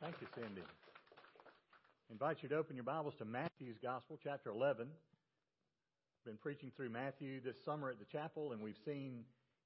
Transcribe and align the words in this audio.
Thank 0.00 0.14
you, 0.20 0.28
Cindy. 0.32 0.62
I 0.62 2.12
invite 2.12 2.38
you 2.44 2.48
to 2.50 2.54
open 2.54 2.76
your 2.76 2.84
Bibles 2.84 3.14
to 3.18 3.24
Matthew's 3.24 3.78
Gospel, 3.82 4.16
chapter 4.22 4.50
11. 4.50 4.86
I've 4.86 6.24
been 6.24 6.38
preaching 6.38 6.70
through 6.76 6.90
Matthew 6.90 7.40
this 7.42 7.56
summer 7.64 7.90
at 7.90 7.98
the 7.98 8.04
chapel, 8.04 8.52
and 8.52 8.62
we've 8.62 8.78
seen 8.84 9.24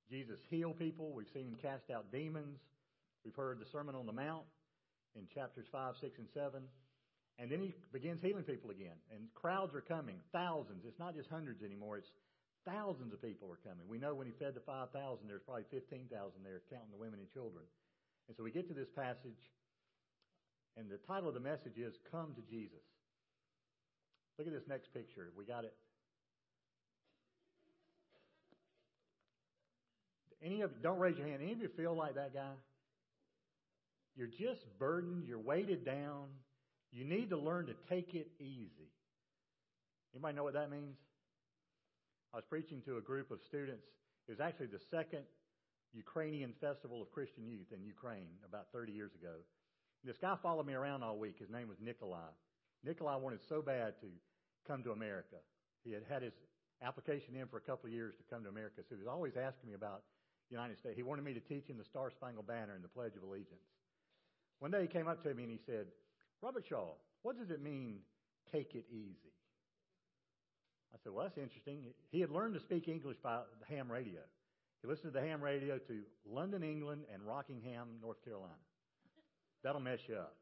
Jesus 0.09 0.41
heal 0.49 0.73
people. 0.73 1.13
We've 1.13 1.29
seen 1.35 1.53
him 1.53 1.57
cast 1.61 1.91
out 1.93 2.11
demons. 2.11 2.61
We've 3.27 3.37
heard 3.37 3.61
the 3.61 3.69
Sermon 3.69 3.95
on 3.95 4.07
the 4.07 4.17
Mount 4.17 4.49
in 5.17 5.29
chapters 5.35 5.67
5, 5.71 5.97
6, 6.01 6.19
and 6.19 6.29
7. 6.33 6.63
And 7.39 7.53
then 7.53 7.61
he 7.61 7.75
begins 7.93 8.23
healing 8.23 8.45
people 8.45 8.71
again. 8.71 8.97
And 9.13 9.29
crowds 9.35 9.75
are 9.75 9.85
coming, 9.85 10.17
thousands. 10.33 10.89
It's 10.89 10.99
not 10.99 11.15
just 11.15 11.29
hundreds 11.29 11.63
anymore, 11.63 11.99
it's 11.99 12.09
thousands 12.65 13.13
of 13.13 13.21
people 13.21 13.53
are 13.53 13.61
coming. 13.69 13.85
We 13.87 13.99
know 13.99 14.15
when 14.15 14.27
he 14.27 14.33
fed 14.33 14.55
the 14.55 14.65
5,000, 14.65 15.29
there's 15.29 15.45
probably 15.45 15.69
15,000 15.71 16.09
there, 16.43 16.63
counting 16.73 16.91
the 16.91 16.97
women 16.97 17.21
and 17.21 17.29
children. 17.29 17.65
And 18.29 18.37
so 18.37 18.43
we 18.43 18.51
get 18.51 18.67
to 18.69 18.75
this 18.75 18.89
passage, 18.97 19.37
and 20.77 20.91
the 20.91 20.99
title 21.07 21.29
of 21.29 21.35
the 21.35 21.41
message 21.41 21.79
is 21.79 21.95
Come 22.11 22.35
to 22.35 22.43
Jesus. 22.51 22.83
Look 24.39 24.47
at 24.47 24.53
this 24.53 24.69
next 24.69 24.93
picture. 24.95 25.29
We 25.37 25.45
got 25.45 25.65
it. 25.65 25.75
Any 30.45 30.63
of 30.63 30.83
don't 30.83 30.99
raise 30.99 31.17
your 31.17 31.27
hand. 31.27 31.41
Any 31.43 31.53
of 31.53 31.61
you 31.61 31.69
feel 31.77 31.95
like 31.95 32.17
that 32.17 32.35
guy? 32.35 32.55
You're 34.17 34.27
just 34.27 34.67
burdened, 34.79 35.25
you're 35.27 35.39
weighted 35.39 35.85
down. 35.85 36.27
You 36.91 37.05
need 37.05 37.31
to 37.31 37.39
learn 37.39 37.67
to 37.67 37.75
take 37.89 38.15
it 38.15 38.29
easy. 38.39 38.91
Anybody 40.15 40.37
know 40.37 40.45
what 40.45 40.55
that 40.55 40.71
means? 40.71 40.97
I 42.35 42.37
was 42.37 42.45
preaching 42.49 42.83
to 42.87 42.99
a 42.99 43.01
group 43.01 43.31
of 43.31 43.39
students. 43.49 43.87
It 44.29 44.33
was 44.33 44.41
actually 44.41 44.67
the 44.67 44.81
second 44.91 45.25
Ukrainian 45.93 46.53
Festival 46.61 47.01
of 47.01 47.11
Christian 47.13 47.47
Youth 47.47 47.73
in 47.73 47.83
Ukraine 47.83 48.29
about 48.47 48.67
30 48.73 48.93
years 48.93 49.13
ago. 49.15 49.37
This 50.05 50.17
guy 50.19 50.35
followed 50.43 50.67
me 50.67 50.75
around 50.75 51.03
all 51.03 51.17
week. 51.17 51.37
His 51.39 51.51
name 51.51 51.69
was 51.69 51.79
Nikolai. 51.81 52.31
Nikolai 52.85 53.17
wanted 53.17 53.41
so 53.49 53.63
bad 53.63 53.95
to 54.01 54.09
come 54.67 54.83
to 54.83 54.91
America. 54.91 55.37
He 55.85 55.93
had 55.93 56.03
had 56.09 56.23
his 56.23 56.33
application 56.83 57.37
in 57.37 57.47
for 57.47 57.59
a 57.59 57.61
couple 57.61 57.87
of 57.87 57.93
years 57.93 58.15
to 58.17 58.25
come 58.35 58.43
to 58.43 58.49
America, 58.49 58.83
so 58.83 58.95
he 58.95 58.99
was 58.99 59.07
always 59.07 59.35
asking 59.37 59.69
me 59.69 59.75
about 59.75 60.03
the 60.51 60.57
United 60.57 60.79
States. 60.79 60.97
He 60.97 61.03
wanted 61.03 61.25
me 61.25 61.35
to 61.35 61.41
teach 61.41 61.67
him 61.67 61.79
the 61.79 61.85
Star 61.85 62.11
Spangled 62.11 62.47
Banner 62.47 62.75
and 62.75 62.83
the 62.83 62.89
Pledge 62.89 63.15
of 63.17 63.23
Allegiance. 63.23 63.63
One 64.59 64.71
day 64.71 64.83
he 64.83 64.89
came 64.89 65.07
up 65.07 65.23
to 65.23 65.35
me 65.35 65.45
and 65.45 65.53
he 65.53 65.61
said, 65.65 65.87
Robert 66.41 66.65
Shaw, 66.69 66.95
what 67.23 67.39
does 67.39 67.51
it 67.51 67.63
mean, 67.63 67.99
take 68.51 68.75
it 68.75 68.85
easy? 68.91 69.33
I 70.93 70.99
said, 71.03 71.13
well, 71.13 71.25
that's 71.25 71.39
interesting. 71.39 71.85
He 72.11 72.21
had 72.21 72.31
learned 72.31 72.55
to 72.55 72.61
speak 72.61 72.89
English 72.89 73.17
by 73.23 73.41
the 73.61 73.75
ham 73.75 73.91
radio. 73.91 74.21
He 74.83 74.89
listened 74.89 75.13
to 75.13 75.19
the 75.19 75.25
ham 75.25 75.41
radio 75.41 75.79
to 75.79 76.01
London, 76.29 76.63
England, 76.63 77.03
and 77.13 77.23
Rockingham, 77.23 77.87
North 78.03 78.23
Carolina. 78.25 78.55
That'll 79.63 79.81
mess 79.81 80.01
you 80.09 80.17
up. 80.17 80.35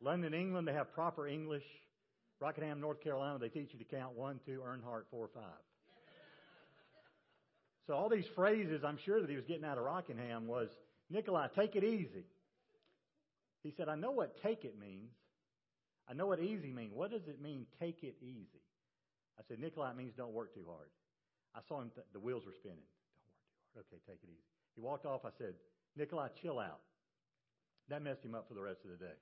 London, 0.00 0.34
England, 0.34 0.68
they 0.68 0.72
have 0.72 0.92
proper 0.92 1.26
English. 1.26 1.64
Rockingham, 2.40 2.80
North 2.80 3.02
Carolina, 3.02 3.38
they 3.38 3.48
teach 3.48 3.70
you 3.72 3.78
to 3.80 3.84
count 3.84 4.14
one, 4.14 4.38
two, 4.46 4.62
Earnhardt, 4.64 5.04
four, 5.10 5.28
five. 5.34 5.42
So 7.86 7.94
all 7.94 8.08
these 8.08 8.26
phrases 8.36 8.84
I'm 8.84 8.98
sure 9.04 9.20
that 9.20 9.28
he 9.28 9.34
was 9.34 9.46
getting 9.46 9.64
out 9.64 9.78
of 9.78 9.84
Rockingham 9.84 10.46
was, 10.46 10.68
Nikolai, 11.10 11.48
take 11.56 11.74
it 11.74 11.82
easy. 11.82 12.26
He 13.62 13.72
said, 13.76 13.88
I 13.88 13.96
know 13.96 14.12
what 14.12 14.40
take 14.42 14.64
it 14.64 14.78
means. 14.78 15.10
I 16.08 16.14
know 16.14 16.26
what 16.26 16.38
easy 16.38 16.70
means. 16.70 16.92
What 16.94 17.10
does 17.10 17.26
it 17.26 17.40
mean, 17.42 17.66
take 17.80 18.02
it 18.02 18.16
easy? 18.22 18.62
I 19.38 19.42
said, 19.48 19.58
Nikolai, 19.58 19.90
it 19.90 19.96
means 19.96 20.12
don't 20.16 20.32
work 20.32 20.54
too 20.54 20.64
hard. 20.68 20.88
I 21.54 21.60
saw 21.66 21.80
him, 21.80 21.90
th- 21.94 22.06
the 22.12 22.20
wheels 22.20 22.44
were 22.46 22.52
spinning. 22.52 22.86
Don't 23.16 23.24
work 23.24 23.34
too 23.34 23.42
hard. 23.74 23.86
Okay, 23.90 24.00
take 24.06 24.20
it 24.22 24.28
easy. 24.30 24.44
He 24.76 24.80
walked 24.80 25.06
off. 25.06 25.24
I 25.24 25.30
said, 25.38 25.54
Nikolai, 25.96 26.28
chill 26.40 26.58
out. 26.60 26.80
That 27.88 28.02
messed 28.02 28.24
him 28.24 28.34
up 28.34 28.48
for 28.48 28.54
the 28.54 28.62
rest 28.62 28.80
of 28.84 28.90
the 28.90 29.04
day. 29.04 29.12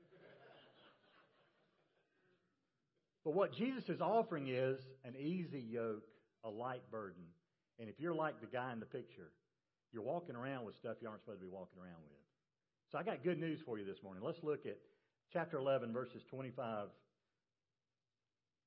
but 3.25 3.35
what 3.35 3.53
Jesus 3.55 3.89
is 3.89 4.01
offering 4.01 4.49
is 4.49 4.79
an 5.05 5.15
easy 5.17 5.61
yoke, 5.61 6.05
a 6.45 6.51
light 6.51 6.83
burden. 6.91 7.23
And 7.79 7.89
if 7.89 8.01
you're 8.01 8.15
like 8.15 8.41
the 8.41 8.47
guy 8.47 8.73
in 8.73 8.81
the 8.81 8.87
picture, 8.87 9.31
you're 9.93 10.03
walking 10.03 10.37
around 10.37 10.65
with 10.65 10.75
stuff 10.77 10.97
you 11.01 11.09
aren't 11.09 11.23
supposed 11.23 11.41
to 11.41 11.47
be 11.47 11.53
walking 11.53 11.81
around 11.81 12.03
with. 12.03 12.17
So 12.91 12.99
I 12.99 13.03
got 13.03 13.23
good 13.23 13.39
news 13.39 13.61
for 13.65 13.79
you 13.79 13.85
this 13.85 14.03
morning. 14.03 14.23
Let's 14.25 14.43
look 14.43 14.67
at 14.67 14.79
chapter 15.33 15.59
11, 15.59 15.93
verses 15.93 16.23
25 16.31 16.89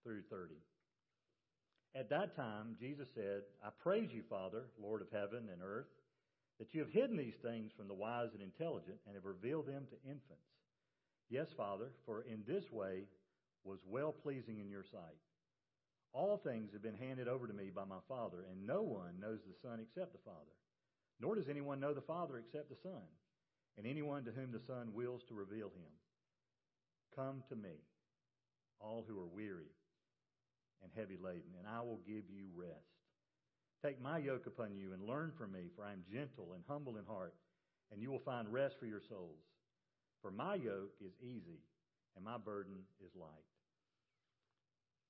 through 0.03 0.21
30. 0.29 0.55
At 1.95 2.09
that 2.09 2.35
time, 2.35 2.75
Jesus 2.79 3.07
said, 3.15 3.41
I 3.63 3.69
praise 3.81 4.09
you, 4.13 4.23
Father, 4.29 4.63
Lord 4.81 5.01
of 5.01 5.07
heaven 5.11 5.49
and 5.51 5.61
earth, 5.63 5.87
that 6.59 6.73
you 6.73 6.81
have 6.81 6.91
hidden 6.91 7.17
these 7.17 7.37
things 7.41 7.71
from 7.75 7.87
the 7.87 7.93
wise 7.93 8.29
and 8.33 8.43
intelligent 8.43 8.99
and 9.07 9.15
have 9.15 9.25
revealed 9.25 9.67
them 9.67 9.87
to 9.89 10.09
infants. 10.09 10.51
Yes, 11.29 11.47
Father, 11.55 11.91
for 12.05 12.21
in 12.21 12.43
this 12.45 12.69
way 12.71 13.03
was 13.63 13.79
well 13.87 14.11
pleasing 14.11 14.59
in 14.59 14.69
your 14.69 14.83
sight. 14.83 15.19
All 16.11 16.37
things 16.37 16.73
have 16.73 16.81
been 16.81 16.97
handed 16.97 17.27
over 17.27 17.47
to 17.47 17.53
me 17.53 17.69
by 17.73 17.85
my 17.85 18.01
Father, 18.07 18.43
and 18.49 18.65
no 18.65 18.81
one 18.81 19.19
knows 19.21 19.39
the 19.45 19.55
Son 19.61 19.79
except 19.79 20.11
the 20.11 20.25
Father. 20.25 20.57
Nor 21.19 21.35
does 21.35 21.49
anyone 21.49 21.79
know 21.79 21.93
the 21.93 22.01
Father 22.01 22.37
except 22.37 22.69
the 22.69 22.81
Son, 22.81 23.05
and 23.77 23.85
anyone 23.85 24.25
to 24.25 24.31
whom 24.31 24.51
the 24.51 24.65
Son 24.65 24.93
wills 24.93 25.21
to 25.27 25.35
reveal 25.35 25.67
him. 25.67 25.93
Come 27.15 27.43
to 27.49 27.55
me, 27.55 27.77
all 28.79 29.05
who 29.07 29.19
are 29.19 29.27
weary 29.27 29.69
and 30.81 30.91
heavy 30.95 31.17
laden, 31.21 31.53
and 31.59 31.67
I 31.67 31.81
will 31.81 31.99
give 32.07 32.23
you 32.29 32.47
rest. 32.55 32.98
Take 33.83 34.01
my 34.01 34.17
yoke 34.17 34.45
upon 34.45 34.75
you 34.75 34.93
and 34.93 35.01
learn 35.01 35.31
from 35.37 35.53
me, 35.53 35.69
for 35.75 35.85
I 35.85 35.93
am 35.93 36.03
gentle 36.11 36.51
and 36.53 36.63
humble 36.67 36.97
in 36.97 37.05
heart, 37.05 37.33
and 37.91 38.01
you 38.01 38.11
will 38.11 38.19
find 38.19 38.51
rest 38.51 38.75
for 38.79 38.85
your 38.85 39.01
souls. 39.07 39.39
For 40.21 40.31
my 40.31 40.55
yoke 40.55 40.95
is 40.99 41.13
easy, 41.21 41.63
and 42.15 42.25
my 42.25 42.37
burden 42.37 42.75
is 43.03 43.11
light. 43.15 43.47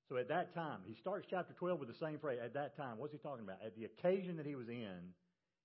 So 0.08 0.16
at 0.16 0.28
that 0.28 0.54
time, 0.54 0.80
he 0.86 0.94
starts 0.94 1.26
chapter 1.28 1.52
12 1.54 1.80
with 1.80 1.88
the 1.88 1.94
same 1.94 2.18
phrase. 2.18 2.38
At 2.42 2.54
that 2.54 2.76
time, 2.76 2.98
what's 2.98 3.12
he 3.12 3.18
talking 3.18 3.44
about? 3.44 3.58
At 3.64 3.76
the 3.76 3.84
occasion 3.86 4.36
that 4.36 4.46
he 4.46 4.54
was 4.54 4.68
in, 4.68 5.14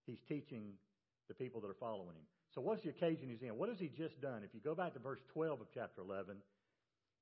he's 0.06 0.20
teaching 0.28 0.74
the 1.28 1.34
people 1.34 1.62
that 1.62 1.68
are 1.68 1.80
following 1.80 2.16
him. 2.16 2.26
So 2.54 2.62
what's 2.62 2.84
the 2.84 2.90
occasion 2.90 3.30
he's 3.30 3.42
in? 3.42 3.58
What 3.58 3.70
has 3.70 3.80
he 3.80 3.90
just 3.90 4.22
done? 4.22 4.42
If 4.44 4.54
you 4.54 4.62
go 4.64 4.76
back 4.76 4.94
to 4.94 5.00
verse 5.00 5.20
12 5.34 5.62
of 5.62 5.68
chapter 5.74 6.02
11, 6.02 6.38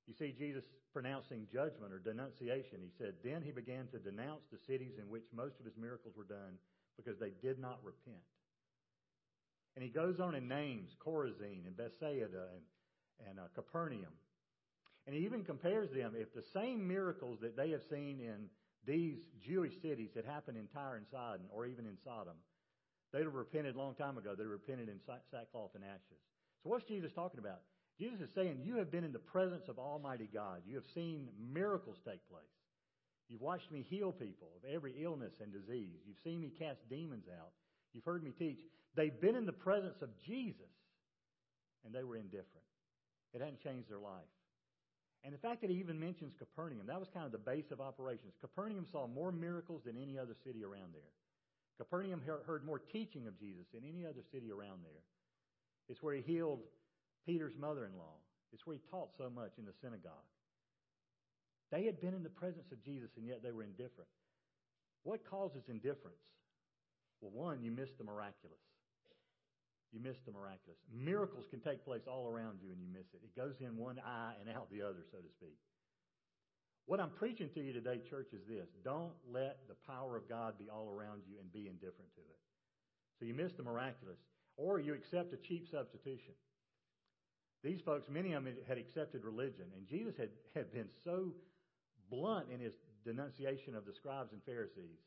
you 0.06 0.14
see 0.14 0.34
Jesus 0.36 0.64
pronouncing 0.92 1.46
judgment 1.52 1.92
or 1.92 1.98
denunciation. 1.98 2.78
He 2.80 2.92
said, 2.98 3.14
Then 3.24 3.42
he 3.42 3.50
began 3.50 3.88
to 3.88 3.98
denounce 3.98 4.44
the 4.52 4.58
cities 4.58 4.98
in 4.98 5.08
which 5.08 5.24
most 5.32 5.58
of 5.58 5.64
his 5.64 5.76
miracles 5.76 6.14
were 6.16 6.28
done 6.28 6.60
because 6.96 7.18
they 7.18 7.32
did 7.42 7.58
not 7.58 7.80
repent. 7.82 8.22
And 9.74 9.82
he 9.82 9.90
goes 9.90 10.20
on 10.20 10.34
and 10.34 10.48
names 10.48 10.94
Chorazin 11.04 11.66
and 11.66 11.76
Bethsaida 11.76 12.54
and, 12.54 13.28
and 13.28 13.38
uh, 13.40 13.48
Capernaum. 13.54 14.14
And 15.06 15.16
he 15.16 15.24
even 15.24 15.42
compares 15.42 15.90
them. 15.90 16.12
If 16.16 16.32
the 16.32 16.44
same 16.54 16.86
miracles 16.86 17.38
that 17.42 17.56
they 17.56 17.70
have 17.70 17.82
seen 17.90 18.20
in 18.20 18.48
these 18.86 19.18
Jewish 19.40 19.74
cities 19.82 20.10
had 20.14 20.24
happened 20.24 20.56
in 20.56 20.66
Tyre 20.68 20.96
and 20.96 21.06
Sidon, 21.10 21.46
or 21.50 21.66
even 21.66 21.86
in 21.86 21.96
Sodom, 22.04 22.36
they'd 23.12 23.24
have 23.24 23.34
repented 23.34 23.74
a 23.74 23.78
long 23.78 23.94
time 23.94 24.16
ago. 24.16 24.34
They'd 24.36 24.44
have 24.44 24.52
repented 24.52 24.88
in 24.88 25.00
sackcloth 25.30 25.74
and 25.74 25.84
ashes. 25.84 26.20
So 26.62 26.70
what's 26.70 26.84
Jesus 26.84 27.12
talking 27.12 27.40
about? 27.40 27.60
Jesus 27.98 28.20
is 28.20 28.34
saying, 28.34 28.60
You 28.64 28.76
have 28.76 28.90
been 28.90 29.04
in 29.04 29.12
the 29.12 29.18
presence 29.18 29.64
of 29.68 29.78
Almighty 29.78 30.28
God. 30.32 30.62
You 30.66 30.74
have 30.76 30.86
seen 30.94 31.28
miracles 31.52 31.96
take 32.04 32.26
place. 32.28 32.44
You've 33.28 33.40
watched 33.40 33.70
me 33.70 33.86
heal 33.88 34.12
people 34.12 34.48
of 34.56 34.68
every 34.68 34.94
illness 35.02 35.32
and 35.40 35.52
disease. 35.52 36.00
You've 36.06 36.22
seen 36.24 36.40
me 36.40 36.52
cast 36.58 36.78
demons 36.90 37.24
out. 37.40 37.52
You've 37.92 38.04
heard 38.04 38.22
me 38.22 38.32
teach. 38.36 38.58
They've 38.96 39.20
been 39.20 39.34
in 39.34 39.46
the 39.46 39.52
presence 39.52 40.02
of 40.02 40.10
Jesus, 40.26 40.70
and 41.84 41.94
they 41.94 42.04
were 42.04 42.16
indifferent. 42.16 42.66
It 43.32 43.40
hadn't 43.40 43.62
changed 43.62 43.88
their 43.88 43.98
life. 43.98 44.28
And 45.24 45.32
the 45.32 45.38
fact 45.38 45.62
that 45.62 45.70
he 45.70 45.76
even 45.76 45.98
mentions 45.98 46.34
Capernaum, 46.38 46.86
that 46.86 47.00
was 47.00 47.08
kind 47.14 47.24
of 47.24 47.32
the 47.32 47.38
base 47.38 47.70
of 47.72 47.80
operations. 47.80 48.34
Capernaum 48.40 48.86
saw 48.92 49.06
more 49.06 49.32
miracles 49.32 49.80
than 49.86 49.96
any 49.96 50.18
other 50.18 50.36
city 50.44 50.62
around 50.62 50.92
there. 50.92 51.10
Capernaum 51.78 52.20
heard 52.46 52.64
more 52.64 52.78
teaching 52.78 53.26
of 53.26 53.38
Jesus 53.38 53.64
than 53.72 53.82
any 53.88 54.04
other 54.04 54.22
city 54.30 54.52
around 54.52 54.84
there. 54.84 55.02
It's 55.88 56.02
where 56.02 56.14
he 56.14 56.22
healed 56.22 56.60
Peter's 57.26 57.56
mother 57.58 57.84
in 57.84 57.96
law. 57.96 58.16
It's 58.52 58.66
where 58.66 58.76
he 58.76 58.82
taught 58.90 59.10
so 59.18 59.28
much 59.28 59.52
in 59.58 59.64
the 59.64 59.74
synagogue. 59.82 60.28
They 61.72 61.84
had 61.84 62.00
been 62.00 62.14
in 62.14 62.22
the 62.22 62.30
presence 62.30 62.70
of 62.70 62.84
Jesus, 62.84 63.10
and 63.16 63.26
yet 63.26 63.42
they 63.42 63.50
were 63.50 63.64
indifferent. 63.64 64.10
What 65.02 65.28
causes 65.28 65.64
indifference? 65.68 66.22
Well, 67.20 67.32
one, 67.32 67.62
you 67.62 67.70
miss 67.70 67.90
the 67.98 68.04
miraculous. 68.04 68.62
You 69.92 70.00
miss 70.02 70.18
the 70.26 70.32
miraculous. 70.32 70.78
Miracles 70.90 71.46
can 71.50 71.60
take 71.60 71.84
place 71.84 72.02
all 72.06 72.26
around 72.26 72.58
you, 72.62 72.70
and 72.70 72.80
you 72.80 72.88
miss 72.90 73.06
it. 73.14 73.22
It 73.22 73.34
goes 73.38 73.54
in 73.60 73.76
one 73.76 73.98
eye 73.98 74.34
and 74.40 74.50
out 74.50 74.70
the 74.70 74.82
other, 74.82 75.06
so 75.10 75.18
to 75.18 75.30
speak. 75.38 75.56
What 76.86 77.00
I'm 77.00 77.10
preaching 77.10 77.48
to 77.54 77.60
you 77.60 77.72
today, 77.72 78.00
church, 78.10 78.28
is 78.34 78.42
this 78.46 78.68
don't 78.84 79.14
let 79.30 79.58
the 79.68 79.78
power 79.86 80.16
of 80.16 80.28
God 80.28 80.58
be 80.58 80.68
all 80.68 80.90
around 80.90 81.22
you 81.26 81.38
and 81.40 81.50
be 81.52 81.68
indifferent 81.68 82.12
to 82.14 82.20
it. 82.20 82.40
So 83.18 83.24
you 83.24 83.34
miss 83.34 83.52
the 83.56 83.62
miraculous, 83.62 84.18
or 84.56 84.80
you 84.80 84.92
accept 84.94 85.32
a 85.32 85.38
cheap 85.48 85.66
substitution. 85.70 86.34
These 87.64 87.80
folks, 87.80 88.04
many 88.12 88.34
of 88.34 88.44
them 88.44 88.52
had 88.68 88.76
accepted 88.76 89.24
religion, 89.24 89.64
and 89.74 89.88
Jesus 89.88 90.12
had, 90.18 90.28
had 90.54 90.70
been 90.70 90.88
so 91.02 91.32
blunt 92.10 92.52
in 92.52 92.60
his 92.60 92.74
denunciation 93.06 93.74
of 93.74 93.86
the 93.86 93.96
scribes 93.96 94.32
and 94.32 94.44
Pharisees. 94.44 95.00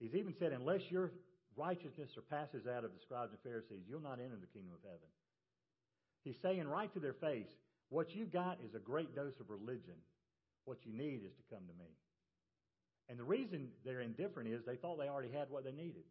He's 0.00 0.14
even 0.14 0.32
said, 0.40 0.52
unless 0.52 0.80
your 0.88 1.12
righteousness 1.56 2.08
surpasses 2.14 2.64
that 2.64 2.84
of 2.84 2.96
the 2.96 3.04
scribes 3.04 3.32
and 3.32 3.40
Pharisees, 3.44 3.84
you'll 3.86 4.00
not 4.00 4.18
enter 4.18 4.40
the 4.40 4.48
kingdom 4.48 4.72
of 4.72 4.82
heaven. 4.82 5.12
He's 6.24 6.40
saying 6.40 6.66
right 6.66 6.92
to 6.94 7.00
their 7.00 7.20
face, 7.20 7.52
what 7.90 8.16
you've 8.16 8.32
got 8.32 8.58
is 8.64 8.74
a 8.74 8.80
great 8.80 9.14
dose 9.14 9.36
of 9.38 9.50
religion. 9.50 10.00
What 10.64 10.78
you 10.88 10.96
need 10.96 11.20
is 11.20 11.36
to 11.36 11.54
come 11.54 11.68
to 11.68 11.76
me. 11.76 11.92
And 13.10 13.18
the 13.18 13.28
reason 13.28 13.68
they're 13.84 14.00
indifferent 14.00 14.48
is 14.48 14.64
they 14.64 14.76
thought 14.76 14.96
they 14.96 15.12
already 15.12 15.30
had 15.30 15.50
what 15.50 15.64
they 15.64 15.72
needed. 15.72 16.08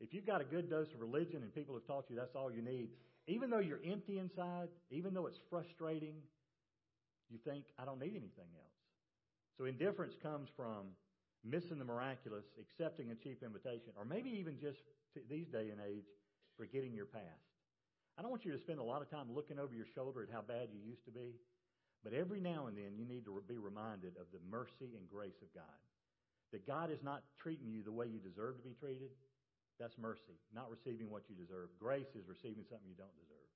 If 0.00 0.12
you've 0.12 0.26
got 0.26 0.42
a 0.42 0.44
good 0.44 0.68
dose 0.68 0.92
of 0.92 1.00
religion 1.00 1.40
and 1.40 1.54
people 1.54 1.74
have 1.74 1.86
taught 1.86 2.04
you 2.10 2.16
that's 2.16 2.36
all 2.36 2.52
you 2.52 2.60
need, 2.60 2.90
even 3.26 3.50
though 3.50 3.60
you're 3.60 3.80
empty 3.84 4.18
inside, 4.18 4.68
even 4.90 5.14
though 5.14 5.26
it's 5.26 5.38
frustrating, 5.50 6.16
you 7.30 7.38
think, 7.44 7.64
I 7.78 7.84
don't 7.84 7.98
need 7.98 8.12
anything 8.12 8.52
else. 8.54 8.78
So 9.56 9.64
indifference 9.64 10.14
comes 10.22 10.48
from 10.56 10.92
missing 11.44 11.78
the 11.78 11.84
miraculous, 11.84 12.44
accepting 12.60 13.10
a 13.10 13.14
cheap 13.14 13.42
invitation, 13.42 13.92
or 13.96 14.04
maybe 14.04 14.30
even 14.30 14.58
just 14.60 14.78
these 15.28 15.46
day 15.48 15.70
and 15.70 15.80
age, 15.80 16.08
forgetting 16.56 16.92
your 16.94 17.06
past. 17.06 17.48
I 18.18 18.22
don't 18.22 18.30
want 18.30 18.44
you 18.44 18.52
to 18.52 18.58
spend 18.58 18.78
a 18.78 18.84
lot 18.84 19.02
of 19.02 19.10
time 19.10 19.26
looking 19.34 19.58
over 19.58 19.74
your 19.74 19.86
shoulder 19.94 20.22
at 20.22 20.32
how 20.32 20.42
bad 20.42 20.68
you 20.72 20.78
used 20.84 21.04
to 21.06 21.10
be, 21.10 21.34
but 22.02 22.12
every 22.12 22.40
now 22.40 22.66
and 22.66 22.76
then 22.76 22.94
you 22.96 23.04
need 23.04 23.24
to 23.24 23.42
be 23.48 23.58
reminded 23.58 24.16
of 24.20 24.26
the 24.32 24.38
mercy 24.50 24.94
and 24.96 25.08
grace 25.10 25.40
of 25.42 25.52
God. 25.54 25.80
That 26.52 26.66
God 26.66 26.92
is 26.92 27.02
not 27.02 27.24
treating 27.42 27.72
you 27.72 27.82
the 27.82 27.90
way 27.90 28.06
you 28.06 28.20
deserve 28.20 28.56
to 28.58 28.62
be 28.62 28.76
treated. 28.78 29.10
That's 29.80 29.98
mercy, 29.98 30.38
not 30.54 30.70
receiving 30.70 31.10
what 31.10 31.26
you 31.28 31.34
deserve. 31.34 31.68
Grace 31.80 32.14
is 32.14 32.26
receiving 32.30 32.62
something 32.70 32.86
you 32.86 32.98
don't 32.98 33.14
deserve. 33.18 33.50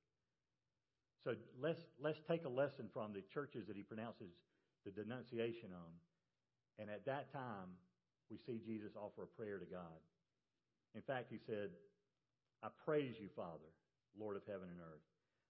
So 1.22 1.34
let's, 1.60 1.82
let's 2.02 2.18
take 2.26 2.44
a 2.44 2.50
lesson 2.50 2.90
from 2.92 3.12
the 3.12 3.22
churches 3.34 3.66
that 3.66 3.76
he 3.76 3.82
pronounces 3.82 4.30
the 4.84 4.90
denunciation 4.90 5.70
on. 5.74 5.92
And 6.78 6.90
at 6.90 7.06
that 7.06 7.32
time, 7.32 7.74
we 8.30 8.38
see 8.46 8.62
Jesus 8.62 8.94
offer 8.94 9.24
a 9.24 9.30
prayer 9.38 9.58
to 9.58 9.66
God. 9.66 9.98
In 10.94 11.02
fact, 11.02 11.30
he 11.30 11.38
said, 11.46 11.70
I 12.62 12.68
praise 12.84 13.14
you, 13.18 13.28
Father, 13.34 13.70
Lord 14.18 14.36
of 14.36 14.42
heaven 14.46 14.66
and 14.70 14.80
earth. 14.80 15.06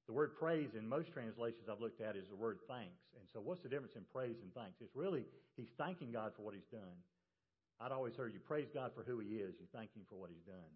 The 0.09 0.17
word 0.17 0.37
praise 0.41 0.73
in 0.73 0.89
most 0.89 1.13
translations 1.13 1.69
I've 1.69 1.85
looked 1.85 2.01
at 2.01 2.17
is 2.17 2.25
the 2.29 2.37
word 2.37 2.61
thanks. 2.65 3.05
And 3.21 3.29
so 3.33 3.41
what's 3.41 3.61
the 3.61 3.69
difference 3.69 3.93
in 3.97 4.09
praise 4.09 4.41
and 4.41 4.53
thanks? 4.57 4.81
It's 4.81 4.97
really, 4.97 5.25
he's 5.57 5.69
thanking 5.77 6.13
God 6.13 6.33
for 6.37 6.43
what 6.43 6.55
he's 6.55 6.69
done. 6.73 6.97
I'd 7.81 7.95
always 7.95 8.15
heard 8.15 8.35
you 8.35 8.41
praise 8.41 8.69
God 8.75 8.93
for 8.95 9.03
who 9.07 9.19
he 9.19 9.39
is. 9.39 9.55
You 9.59 9.67
thank 9.73 9.95
him 9.95 10.03
for 10.11 10.19
what 10.19 10.31
he's 10.31 10.45
done. 10.47 10.73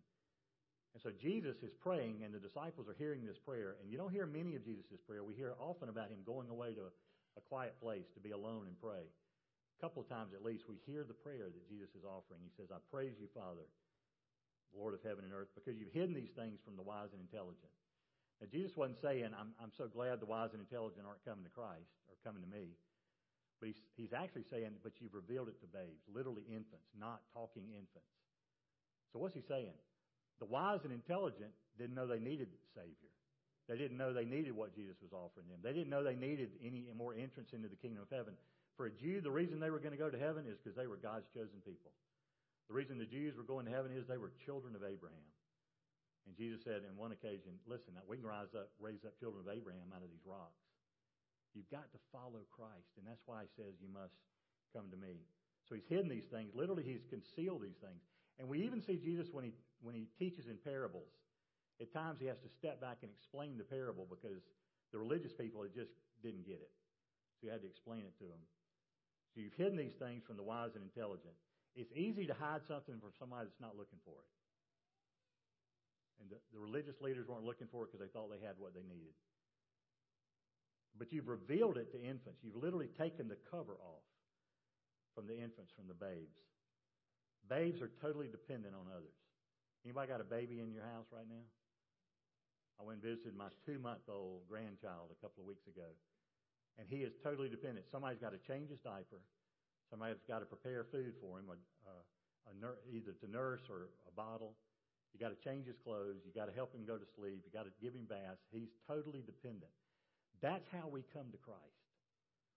And 0.95 1.01
so 1.03 1.11
Jesus 1.11 1.57
is 1.63 1.73
praying, 1.81 2.23
and 2.23 2.33
the 2.33 2.39
disciples 2.39 2.87
are 2.87 2.97
hearing 2.99 3.25
this 3.25 3.41
prayer. 3.41 3.81
And 3.81 3.91
you 3.91 3.97
don't 3.97 4.13
hear 4.13 4.29
many 4.29 4.55
of 4.55 4.63
Jesus' 4.63 5.01
prayer. 5.09 5.25
We 5.25 5.35
hear 5.35 5.57
often 5.59 5.89
about 5.89 6.13
him 6.13 6.21
going 6.23 6.53
away 6.53 6.75
to 6.77 6.93
a 7.35 7.43
quiet 7.49 7.75
place 7.81 8.07
to 8.15 8.21
be 8.21 8.31
alone 8.31 8.69
and 8.69 8.77
pray. 8.79 9.03
A 9.03 9.79
couple 9.81 10.05
of 10.05 10.09
times 10.09 10.37
at 10.37 10.45
least, 10.45 10.69
we 10.69 10.79
hear 10.85 11.03
the 11.03 11.17
prayer 11.17 11.49
that 11.49 11.69
Jesus 11.69 11.91
is 11.97 12.05
offering. 12.05 12.45
He 12.45 12.53
says, 12.55 12.69
I 12.71 12.79
praise 12.93 13.17
you, 13.19 13.27
Father, 13.33 13.65
Lord 14.77 14.95
of 14.95 15.03
heaven 15.03 15.25
and 15.25 15.33
earth, 15.33 15.51
because 15.57 15.81
you've 15.81 15.97
hidden 15.97 16.15
these 16.15 16.37
things 16.37 16.61
from 16.63 16.77
the 16.77 16.87
wise 16.87 17.11
and 17.17 17.25
intelligent 17.25 17.73
now, 18.43 18.51
Jesus 18.51 18.75
wasn't 18.75 18.99
saying, 18.99 19.31
I'm, 19.39 19.55
I'm 19.63 19.71
so 19.79 19.87
glad 19.87 20.19
the 20.19 20.27
wise 20.27 20.51
and 20.51 20.59
intelligent 20.59 21.07
aren't 21.07 21.23
coming 21.23 21.47
to 21.47 21.55
Christ 21.55 21.87
or 22.11 22.19
coming 22.27 22.43
to 22.43 22.51
me. 22.51 22.75
But 23.63 23.71
he's, 23.71 23.83
he's 23.95 24.11
actually 24.11 24.43
saying, 24.51 24.75
but 24.83 24.99
you've 24.99 25.15
revealed 25.15 25.47
it 25.47 25.55
to 25.63 25.71
babes, 25.71 26.03
literally 26.11 26.43
infants, 26.51 26.91
not 26.99 27.23
talking 27.31 27.63
infants. 27.71 28.11
So 29.15 29.23
what's 29.23 29.39
he 29.39 29.45
saying? 29.47 29.79
The 30.43 30.51
wise 30.51 30.83
and 30.83 30.91
intelligent 30.91 31.55
didn't 31.79 31.95
know 31.95 32.11
they 32.11 32.19
needed 32.19 32.51
Savior. 32.75 33.15
They 33.71 33.79
didn't 33.79 34.03
know 34.03 34.11
they 34.11 34.27
needed 34.27 34.51
what 34.51 34.75
Jesus 34.75 34.99
was 34.99 35.15
offering 35.15 35.47
them. 35.47 35.63
They 35.63 35.71
didn't 35.71 35.95
know 35.95 36.03
they 36.03 36.19
needed 36.19 36.59
any 36.59 36.91
more 36.91 37.15
entrance 37.15 37.55
into 37.55 37.71
the 37.71 37.79
kingdom 37.79 38.03
of 38.03 38.11
heaven. 38.11 38.35
For 38.75 38.91
a 38.91 38.93
Jew, 38.99 39.23
the 39.23 39.31
reason 39.31 39.63
they 39.63 39.71
were 39.71 39.79
going 39.79 39.95
to 39.95 40.01
go 40.01 40.11
to 40.11 40.19
heaven 40.19 40.43
is 40.51 40.59
because 40.59 40.75
they 40.75 40.91
were 40.91 40.99
God's 40.99 41.31
chosen 41.31 41.63
people. 41.63 41.95
The 42.67 42.75
reason 42.75 42.99
the 42.99 43.07
Jews 43.07 43.39
were 43.39 43.47
going 43.47 43.71
to 43.71 43.71
heaven 43.71 43.95
is 43.95 44.11
they 44.11 44.19
were 44.19 44.35
children 44.43 44.75
of 44.75 44.83
Abraham. 44.83 45.31
And 46.27 46.35
Jesus 46.35 46.67
said 46.67 46.83
on 46.83 46.99
one 46.99 47.15
occasion, 47.15 47.63
listen, 47.63 47.95
we 48.11 48.19
can 48.19 48.27
rise 48.27 48.51
up, 48.59 48.75
raise 48.83 49.07
up 49.07 49.15
children 49.23 49.47
of 49.47 49.55
Abraham 49.55 49.95
out 49.95 50.03
of 50.03 50.11
these 50.11 50.27
rocks. 50.27 50.59
You've 51.55 51.71
got 51.71 51.91
to 51.93 52.01
follow 52.11 52.45
Christ. 52.49 52.97
And 52.97 53.05
that's 53.05 53.23
why 53.27 53.45
he 53.45 53.51
says 53.57 53.77
you 53.81 53.93
must 53.93 54.17
come 54.73 54.89
to 54.91 54.97
me. 54.97 55.21
So 55.69 55.77
he's 55.77 55.87
hidden 55.89 56.09
these 56.09 56.29
things. 56.29 56.53
Literally, 56.57 56.83
he's 56.83 57.05
concealed 57.09 57.63
these 57.63 57.79
things. 57.79 58.03
And 58.41 58.49
we 58.49 58.65
even 58.65 58.81
see 58.81 58.97
Jesus 58.97 59.29
when 59.31 59.45
he, 59.45 59.53
when 59.81 59.95
he 59.95 60.09
teaches 60.19 60.49
in 60.49 60.57
parables. 60.65 61.13
At 61.81 61.93
times 61.93 62.19
he 62.21 62.27
has 62.27 62.41
to 62.41 62.51
step 62.51 62.81
back 62.81 63.03
and 63.03 63.11
explain 63.13 63.59
the 63.59 63.65
parable 63.65 64.07
because 64.09 64.43
the 64.93 64.99
religious 64.99 65.33
people 65.33 65.65
just 65.73 65.93
didn't 66.23 66.47
get 66.47 66.61
it. 66.61 66.73
So 67.41 67.47
he 67.47 67.53
had 67.53 67.63
to 67.63 67.69
explain 67.69 68.05
it 68.05 68.15
to 68.19 68.27
them. 68.29 68.43
So 69.35 69.41
you've 69.41 69.57
hidden 69.57 69.77
these 69.77 69.97
things 69.97 70.23
from 70.25 70.37
the 70.37 70.45
wise 70.45 70.77
and 70.77 70.85
intelligent. 70.85 71.35
It's 71.75 71.93
easy 71.97 72.29
to 72.29 72.37
hide 72.37 72.61
something 72.69 73.01
from 73.01 73.17
somebody 73.17 73.49
that's 73.49 73.61
not 73.61 73.77
looking 73.77 74.01
for 74.05 74.21
it. 74.21 74.31
And 76.21 76.29
the, 76.29 76.39
the 76.53 76.61
religious 76.61 77.01
leaders 77.01 77.27
weren't 77.27 77.49
looking 77.49 77.67
for 77.73 77.85
it 77.85 77.91
because 77.91 78.05
they 78.05 78.13
thought 78.13 78.29
they 78.29 78.45
had 78.45 78.61
what 78.61 78.77
they 78.77 78.85
needed. 78.85 79.17
But 80.99 81.13
you've 81.13 81.29
revealed 81.29 81.79
it 81.79 81.91
to 81.93 81.99
infants. 81.99 82.41
You've 82.43 82.57
literally 82.57 82.89
taken 82.99 83.29
the 83.29 83.39
cover 83.51 83.81
off 83.81 84.05
from 85.15 85.27
the 85.27 85.35
infants, 85.35 85.73
from 85.75 85.89
the 85.89 85.97
babes. 85.97 86.37
Babes 87.49 87.83
are 87.83 87.91
totally 88.01 88.29
dependent 88.29 88.75
on 88.75 88.87
others. 88.93 89.17
Anybody 89.85 90.09
got 90.09 90.21
a 90.21 90.29
baby 90.29 90.61
in 90.61 90.71
your 90.71 90.85
house 90.85 91.07
right 91.11 91.27
now? 91.29 91.43
I 92.81 92.85
went 92.85 93.03
and 93.03 93.11
visited 93.11 93.35
my 93.37 93.51
two-month-old 93.67 94.49
grandchild 94.49 95.11
a 95.11 95.19
couple 95.21 95.43
of 95.43 95.49
weeks 95.49 95.67
ago, 95.67 95.91
and 96.79 96.87
he 96.89 97.05
is 97.05 97.13
totally 97.23 97.49
dependent. 97.49 97.87
Somebody's 97.91 98.21
got 98.23 98.33
to 98.33 98.41
change 98.47 98.71
his 98.71 98.81
diaper. 98.81 99.21
Somebody's 99.91 100.23
got 100.29 100.41
to 100.41 100.47
prepare 100.47 100.85
food 100.89 101.13
for 101.21 101.39
him, 101.39 101.51
uh, 101.51 101.57
a, 101.85 101.97
a, 102.49 102.53
a 102.53 102.73
either 102.95 103.13
to 103.13 103.29
nurse 103.31 103.63
or 103.69 103.93
a 104.09 104.13
bottle. 104.15 104.55
You 105.13 105.21
got 105.21 105.37
to 105.37 105.41
change 105.45 105.67
his 105.67 105.77
clothes. 105.77 106.25
You 106.25 106.33
got 106.33 106.49
to 106.49 106.55
help 106.55 106.73
him 106.73 106.87
go 106.87 106.97
to 106.97 107.05
sleep. 107.15 107.45
You 107.45 107.53
got 107.53 107.69
to 107.69 107.75
give 107.83 107.93
him 107.93 108.07
baths. 108.09 108.41
He's 108.51 108.73
totally 108.89 109.21
dependent. 109.21 109.71
That's 110.43 110.67
how 110.75 110.91
we 110.91 111.07
come 111.15 111.31
to 111.31 111.41
Christ. 111.41 111.87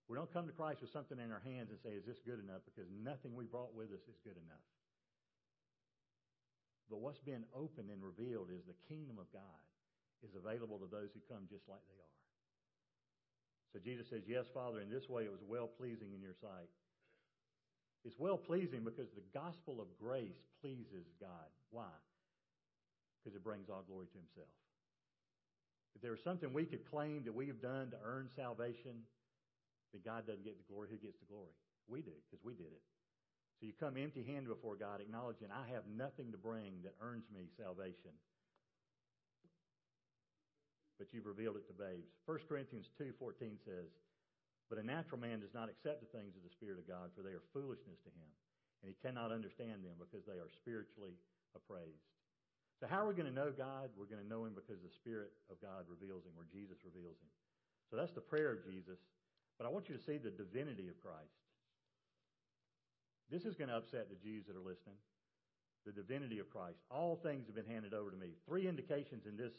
We 0.10 0.18
don't 0.18 0.32
come 0.34 0.46
to 0.46 0.54
Christ 0.54 0.82
with 0.82 0.94
something 0.94 1.18
in 1.18 1.32
our 1.32 1.42
hands 1.42 1.70
and 1.70 1.80
say, 1.82 1.94
is 1.98 2.06
this 2.06 2.22
good 2.26 2.42
enough? 2.42 2.62
Because 2.66 2.90
nothing 2.90 3.34
we 3.34 3.46
brought 3.46 3.74
with 3.74 3.90
us 3.94 4.06
is 4.10 4.18
good 4.26 4.38
enough. 4.38 4.66
But 6.90 7.02
what's 7.02 7.22
been 7.22 7.46
opened 7.54 7.90
and 7.90 8.02
revealed 8.02 8.54
is 8.54 8.62
the 8.66 8.78
kingdom 8.86 9.18
of 9.18 9.26
God 9.34 9.66
is 10.22 10.38
available 10.38 10.78
to 10.82 10.90
those 10.90 11.10
who 11.14 11.22
come 11.26 11.50
just 11.50 11.66
like 11.66 11.82
they 11.90 11.98
are. 11.98 12.18
So 13.74 13.82
Jesus 13.82 14.06
says, 14.10 14.30
Yes, 14.30 14.46
Father, 14.54 14.82
in 14.82 14.94
this 14.94 15.10
way 15.10 15.26
it 15.26 15.34
was 15.34 15.42
well 15.42 15.66
pleasing 15.66 16.14
in 16.14 16.22
your 16.22 16.38
sight. 16.38 16.70
It's 18.06 18.22
well 18.22 18.38
pleasing 18.38 18.86
because 18.86 19.10
the 19.18 19.26
gospel 19.34 19.82
of 19.82 19.90
grace 19.98 20.38
pleases 20.62 21.10
God. 21.18 21.50
Why? 21.74 21.90
because 23.26 23.36
it 23.36 23.44
brings 23.44 23.70
all 23.74 23.84
glory 23.90 24.06
to 24.06 24.18
himself. 24.22 24.54
If 25.96 26.02
there 26.04 26.12
was 26.12 26.24
something 26.24 26.52
we 26.52 26.66
could 26.68 26.84
claim 26.92 27.24
that 27.24 27.34
we 27.34 27.48
have 27.48 27.62
done 27.64 27.90
to 27.92 27.98
earn 28.04 28.28
salvation, 28.36 29.08
then 29.96 30.04
God 30.04 30.28
doesn't 30.28 30.44
get 30.44 30.60
the 30.60 30.68
glory. 30.68 30.92
Who 30.92 31.00
gets 31.00 31.18
the 31.24 31.32
glory? 31.32 31.56
We 31.88 32.04
do, 32.04 32.12
because 32.28 32.44
we 32.44 32.54
did 32.54 32.68
it. 32.68 32.84
So 33.60 33.66
you 33.66 33.74
come 33.80 33.96
empty 33.96 34.28
handed 34.28 34.52
before 34.52 34.76
God, 34.76 35.00
acknowledging, 35.00 35.48
I 35.48 35.64
have 35.72 35.88
nothing 35.88 36.36
to 36.36 36.38
bring 36.38 36.84
that 36.84 37.00
earns 37.00 37.24
me 37.32 37.48
salvation. 37.56 38.12
But 41.00 41.16
you've 41.16 41.28
revealed 41.28 41.56
it 41.56 41.68
to 41.72 41.76
babes. 41.76 42.12
1 42.28 42.52
Corinthians 42.52 42.92
2.14 43.00 43.56
says, 43.64 43.88
But 44.68 44.80
a 44.80 44.84
natural 44.84 45.20
man 45.20 45.40
does 45.40 45.56
not 45.56 45.72
accept 45.72 46.04
the 46.04 46.12
things 46.12 46.36
of 46.36 46.44
the 46.44 46.52
Spirit 46.52 46.80
of 46.80 46.88
God, 46.88 47.16
for 47.16 47.24
they 47.24 47.36
are 47.36 47.44
foolishness 47.56 48.00
to 48.04 48.12
him, 48.12 48.28
and 48.84 48.92
he 48.92 49.00
cannot 49.00 49.32
understand 49.32 49.84
them 49.84 49.96
because 49.96 50.28
they 50.28 50.40
are 50.40 50.52
spiritually 50.60 51.16
appraised. 51.56 52.15
So 52.80 52.88
how 52.88 53.00
are 53.00 53.08
we 53.08 53.16
going 53.16 53.30
to 53.30 53.36
know 53.36 53.52
God? 53.56 53.90
We're 53.96 54.12
going 54.12 54.24
to 54.24 54.28
know 54.28 54.44
Him 54.44 54.54
because 54.54 54.84
the 54.84 54.92
Spirit 54.92 55.32
of 55.48 55.62
God 55.64 55.88
reveals 55.88 56.28
Him, 56.28 56.36
or 56.36 56.44
Jesus 56.52 56.78
reveals 56.84 57.16
Him. 57.24 57.32
So 57.90 57.96
that's 57.96 58.12
the 58.12 58.24
prayer 58.24 58.52
of 58.52 58.66
Jesus. 58.68 59.00
But 59.58 59.66
I 59.66 59.70
want 59.72 59.88
you 59.88 59.96
to 59.96 60.04
see 60.04 60.18
the 60.18 60.34
divinity 60.34 60.92
of 60.92 61.00
Christ. 61.00 61.40
This 63.32 63.46
is 63.46 63.56
going 63.56 63.70
to 63.70 63.78
upset 63.80 64.10
the 64.12 64.20
Jews 64.20 64.46
that 64.48 64.56
are 64.56 64.66
listening. 64.66 65.00
The 65.86 65.96
divinity 65.96 66.40
of 66.40 66.50
Christ. 66.50 66.82
All 66.92 67.16
things 67.16 67.48
have 67.48 67.56
been 67.56 67.70
handed 67.70 67.94
over 67.94 68.12
to 68.12 68.18
me. 68.18 68.36
Three 68.46 68.68
indications 68.68 69.26
in 69.26 69.38
this 69.38 69.54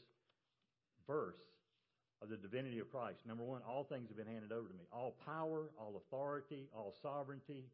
verse 1.06 1.40
of 2.20 2.28
the 2.28 2.36
divinity 2.36 2.78
of 2.78 2.90
Christ. 2.90 3.20
Number 3.26 3.44
one, 3.44 3.62
all 3.66 3.84
things 3.84 4.08
have 4.08 4.16
been 4.16 4.26
handed 4.26 4.52
over 4.52 4.68
to 4.68 4.74
me. 4.74 4.84
All 4.92 5.16
power, 5.24 5.70
all 5.78 6.02
authority, 6.04 6.68
all 6.74 6.94
sovereignty 7.02 7.64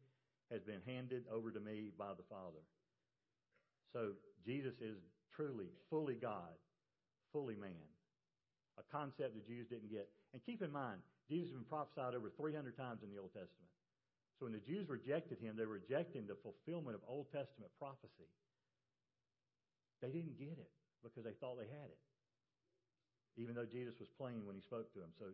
has 0.51 0.61
been 0.61 0.81
handed 0.85 1.23
over 1.31 1.51
to 1.51 1.59
me 1.59 1.91
by 1.97 2.13
the 2.15 2.23
Father. 2.29 2.61
So 3.91 4.11
Jesus 4.45 4.75
is 4.81 4.97
truly, 5.35 5.69
fully 5.89 6.15
God, 6.15 6.53
fully 7.31 7.55
man. 7.55 7.87
A 8.77 8.83
concept 8.89 9.35
the 9.35 9.45
Jews 9.45 9.67
didn't 9.69 9.91
get. 9.91 10.09
And 10.33 10.41
keep 10.45 10.61
in 10.61 10.71
mind, 10.71 11.01
Jesus 11.29 11.53
has 11.53 11.57
been 11.57 11.69
prophesied 11.69 12.15
over 12.15 12.29
300 12.33 12.75
times 12.77 13.01
in 13.05 13.09
the 13.13 13.21
Old 13.21 13.33
Testament. 13.33 13.69
So 14.39 14.49
when 14.49 14.53
the 14.53 14.65
Jews 14.65 14.89
rejected 14.89 15.37
him, 15.37 15.53
they 15.53 15.65
were 15.65 15.77
rejecting 15.77 16.25
the 16.25 16.37
fulfillment 16.41 16.97
of 16.97 17.01
Old 17.05 17.29
Testament 17.29 17.69
prophecy. 17.77 18.29
They 20.01 20.09
didn't 20.09 20.41
get 20.41 20.57
it 20.57 20.73
because 21.05 21.23
they 21.23 21.37
thought 21.37 21.61
they 21.61 21.69
had 21.69 21.87
it, 21.87 22.01
even 23.37 23.53
though 23.55 23.69
Jesus 23.69 23.93
was 24.01 24.09
plain 24.17 24.43
when 24.43 24.57
he 24.57 24.61
spoke 24.61 24.91
to 24.93 24.99
them. 24.99 25.13
So 25.15 25.31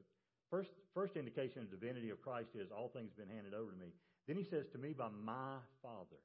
first, 0.51 0.69
first 0.93 1.15
indication 1.15 1.63
of 1.63 1.71
divinity 1.71 2.11
of 2.11 2.21
Christ 2.21 2.53
is 2.53 2.69
all 2.69 2.91
things 2.91 3.09
have 3.15 3.25
been 3.25 3.33
handed 3.33 3.55
over 3.55 3.71
to 3.71 3.79
me. 3.79 3.95
Then 4.27 4.37
he 4.37 4.43
says, 4.43 4.67
to 4.73 4.77
me 4.77 4.93
by 4.93 5.09
my 5.09 5.57
Father. 5.81 6.21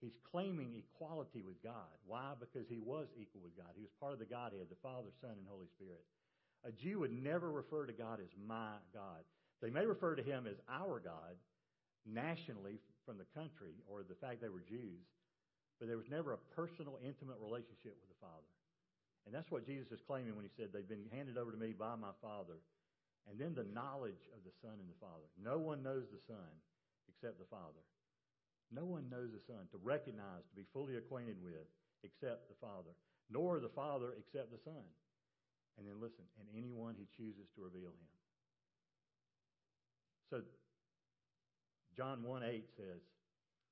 He's 0.00 0.16
claiming 0.30 0.76
equality 0.76 1.40
with 1.40 1.62
God. 1.64 1.96
Why? 2.04 2.36
Because 2.38 2.68
he 2.68 2.78
was 2.78 3.08
equal 3.16 3.40
with 3.40 3.56
God. 3.56 3.72
He 3.74 3.82
was 3.82 3.92
part 3.98 4.12
of 4.12 4.20
the 4.20 4.28
Godhead, 4.28 4.68
the 4.68 4.84
Father, 4.84 5.08
Son, 5.20 5.32
and 5.32 5.48
Holy 5.48 5.68
Spirit. 5.72 6.04
A 6.64 6.72
Jew 6.72 7.00
would 7.00 7.12
never 7.12 7.50
refer 7.50 7.86
to 7.86 7.96
God 7.96 8.20
as 8.20 8.28
my 8.36 8.76
God. 8.92 9.24
They 9.62 9.70
may 9.70 9.86
refer 9.86 10.14
to 10.14 10.22
him 10.22 10.44
as 10.44 10.60
our 10.68 11.00
God 11.00 11.40
nationally 12.04 12.78
from 13.08 13.16
the 13.16 13.28
country 13.32 13.72
or 13.88 14.04
the 14.04 14.18
fact 14.20 14.42
they 14.42 14.52
were 14.52 14.62
Jews, 14.68 15.06
but 15.80 15.88
there 15.88 15.96
was 15.96 16.10
never 16.12 16.34
a 16.34 16.44
personal, 16.52 17.00
intimate 17.00 17.40
relationship 17.40 17.96
with 17.96 18.10
the 18.12 18.20
Father. 18.20 18.52
And 19.24 19.34
that's 19.34 19.50
what 19.50 19.66
Jesus 19.66 19.90
is 19.90 20.04
claiming 20.06 20.36
when 20.36 20.46
he 20.46 20.54
said, 20.54 20.70
They've 20.70 20.86
been 20.86 21.10
handed 21.10 21.34
over 21.36 21.50
to 21.50 21.58
me 21.58 21.74
by 21.74 21.96
my 21.96 22.14
Father. 22.22 22.62
And 23.26 23.40
then 23.42 23.58
the 23.58 23.66
knowledge 23.74 24.22
of 24.30 24.46
the 24.46 24.54
Son 24.62 24.78
and 24.78 24.86
the 24.86 25.02
Father. 25.02 25.26
No 25.34 25.58
one 25.58 25.82
knows 25.82 26.06
the 26.14 26.22
Son 26.30 26.46
except 27.10 27.42
the 27.42 27.50
Father. 27.50 27.82
No 28.72 28.84
one 28.84 29.08
knows 29.08 29.30
the 29.30 29.42
Son 29.46 29.68
to 29.70 29.78
recognize, 29.78 30.42
to 30.50 30.56
be 30.56 30.66
fully 30.72 30.96
acquainted 30.96 31.36
with, 31.42 31.66
except 32.02 32.48
the 32.48 32.58
Father. 32.60 32.94
Nor 33.30 33.60
the 33.60 33.72
Father 33.72 34.14
except 34.18 34.50
the 34.50 34.62
Son. 34.62 34.86
And 35.78 35.86
then 35.86 36.00
listen, 36.00 36.24
and 36.40 36.48
anyone 36.56 36.94
who 36.96 37.04
chooses 37.16 37.46
to 37.54 37.62
reveal 37.62 37.92
him. 37.92 38.10
So, 40.30 40.42
John 41.96 42.22
1 42.22 42.42
8 42.42 42.64
says, 42.76 43.02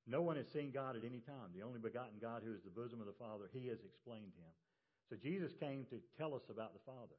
No 0.07 0.21
one 0.21 0.37
has 0.37 0.47
seen 0.47 0.71
God 0.71 0.95
at 0.95 1.03
any 1.03 1.19
time. 1.19 1.51
The 1.53 1.65
only 1.65 1.79
begotten 1.79 2.21
God 2.21 2.43
who 2.45 2.53
is 2.53 2.63
the 2.63 2.73
bosom 2.73 3.01
of 3.01 3.07
the 3.07 3.19
Father, 3.19 3.49
he 3.51 3.67
has 3.67 3.79
explained 3.83 4.33
him. 4.37 4.53
So 5.09 5.15
Jesus 5.15 5.53
came 5.53 5.85
to 5.93 6.01
tell 6.17 6.33
us 6.33 6.49
about 6.49 6.73
the 6.73 6.85
Father. 6.85 7.13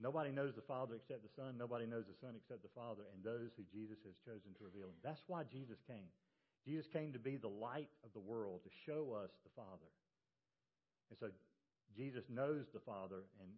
Nobody 0.00 0.32
knows 0.32 0.56
the 0.56 0.64
Father 0.64 0.96
except 0.96 1.22
the 1.22 1.36
Son. 1.36 1.60
Nobody 1.60 1.84
knows 1.84 2.08
the 2.08 2.16
Son 2.16 2.34
except 2.34 2.64
the 2.64 2.72
Father 2.74 3.04
and 3.12 3.20
those 3.20 3.52
who 3.54 3.62
Jesus 3.68 4.00
has 4.08 4.16
chosen 4.24 4.56
to 4.56 4.64
reveal 4.64 4.88
him. 4.88 4.98
That's 5.04 5.22
why 5.28 5.44
Jesus 5.44 5.78
came. 5.86 6.08
Jesus 6.64 6.86
came 6.86 7.12
to 7.12 7.18
be 7.18 7.36
the 7.36 7.50
light 7.50 7.90
of 8.04 8.12
the 8.14 8.22
world, 8.22 8.60
to 8.64 8.70
show 8.86 9.18
us 9.18 9.30
the 9.42 9.50
Father. 9.56 9.90
And 11.10 11.18
so 11.18 11.28
Jesus 11.96 12.24
knows 12.30 12.66
the 12.72 12.80
Father 12.80 13.26
and 13.40 13.50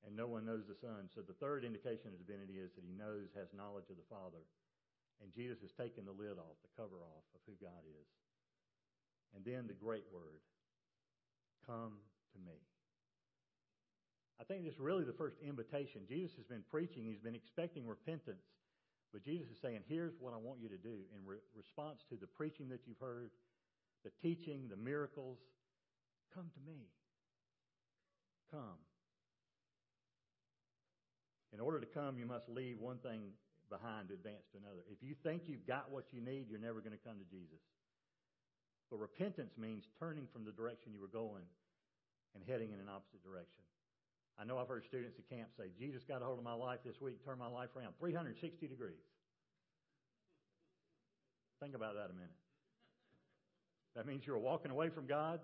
and 0.00 0.16
no 0.16 0.24
one 0.24 0.48
knows 0.48 0.64
the 0.64 0.80
Son. 0.80 1.12
So 1.12 1.20
the 1.20 1.36
third 1.36 1.60
indication 1.60 2.08
of 2.08 2.24
divinity 2.24 2.56
is 2.56 2.72
that 2.72 2.88
he 2.88 2.96
knows, 2.96 3.28
has 3.36 3.52
knowledge 3.52 3.92
of 3.92 4.00
the 4.00 4.08
Father. 4.08 4.40
And 5.20 5.28
Jesus 5.28 5.60
has 5.60 5.76
taken 5.76 6.08
the 6.08 6.16
lid 6.16 6.40
off, 6.40 6.56
the 6.64 6.72
cover 6.72 7.04
off 7.04 7.26
of 7.36 7.44
who 7.44 7.52
God 7.60 7.84
is. 7.84 8.08
And 9.36 9.44
then 9.44 9.68
the 9.68 9.76
great 9.76 10.08
word, 10.08 10.40
Come 11.68 12.00
to 12.32 12.38
me. 12.40 12.56
I 14.40 14.44
think 14.44 14.64
this 14.64 14.74
is 14.74 14.80
really 14.80 15.04
the 15.04 15.12
first 15.12 15.36
invitation. 15.44 16.08
Jesus 16.08 16.32
has 16.40 16.48
been 16.48 16.64
preaching, 16.70 17.04
he's 17.04 17.20
been 17.20 17.36
expecting 17.36 17.86
repentance. 17.86 18.40
But 19.12 19.24
Jesus 19.24 19.48
is 19.50 19.58
saying, 19.60 19.80
Here's 19.88 20.14
what 20.20 20.34
I 20.34 20.36
want 20.36 20.60
you 20.60 20.68
to 20.68 20.78
do 20.78 21.02
in 21.14 21.26
re- 21.26 21.42
response 21.56 22.00
to 22.10 22.16
the 22.16 22.26
preaching 22.26 22.68
that 22.68 22.86
you've 22.86 23.00
heard, 23.00 23.30
the 24.04 24.10
teaching, 24.22 24.68
the 24.68 24.76
miracles. 24.76 25.38
Come 26.34 26.50
to 26.54 26.60
me. 26.70 26.86
Come. 28.50 28.78
In 31.52 31.58
order 31.58 31.80
to 31.80 31.86
come, 31.86 32.18
you 32.18 32.26
must 32.26 32.48
leave 32.48 32.78
one 32.78 32.98
thing 32.98 33.34
behind 33.68 34.08
to 34.08 34.14
advance 34.14 34.46
to 34.52 34.58
another. 34.58 34.82
If 34.90 35.02
you 35.02 35.14
think 35.22 35.42
you've 35.46 35.66
got 35.66 35.90
what 35.90 36.12
you 36.12 36.20
need, 36.20 36.46
you're 36.48 36.62
never 36.62 36.78
going 36.78 36.94
to 36.94 37.02
come 37.02 37.18
to 37.18 37.26
Jesus. 37.26 37.58
But 38.90 38.98
repentance 38.98 39.54
means 39.58 39.86
turning 39.98 40.26
from 40.32 40.44
the 40.44 40.52
direction 40.52 40.92
you 40.92 41.00
were 41.00 41.10
going 41.10 41.46
and 42.34 42.42
heading 42.46 42.70
in 42.70 42.78
an 42.78 42.90
opposite 42.90 43.22
direction. 43.22 43.62
I 44.40 44.44
know 44.44 44.56
I've 44.56 44.68
heard 44.68 44.84
students 44.88 45.18
at 45.18 45.28
camp 45.28 45.50
say, 45.58 45.64
Jesus 45.78 46.02
got 46.08 46.22
a 46.22 46.24
hold 46.24 46.38
of 46.38 46.44
my 46.44 46.54
life 46.54 46.78
this 46.84 46.98
week, 46.98 47.22
turned 47.22 47.38
my 47.38 47.48
life 47.48 47.68
around 47.76 47.92
360 48.00 48.66
degrees. 48.66 49.04
Think 51.60 51.74
about 51.74 51.92
that 51.94 52.08
a 52.08 52.14
minute. 52.14 52.40
That 53.94 54.06
means 54.06 54.22
you 54.26 54.32
were 54.32 54.38
walking 54.38 54.70
away 54.70 54.88
from 54.88 55.06
God, 55.06 55.40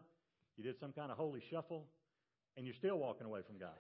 you 0.56 0.64
did 0.64 0.80
some 0.80 0.92
kind 0.92 1.10
of 1.10 1.18
holy 1.18 1.42
shuffle, 1.50 1.84
and 2.56 2.64
you're 2.64 2.74
still 2.74 2.96
walking 2.96 3.26
away 3.26 3.40
from 3.46 3.58
God. 3.58 3.76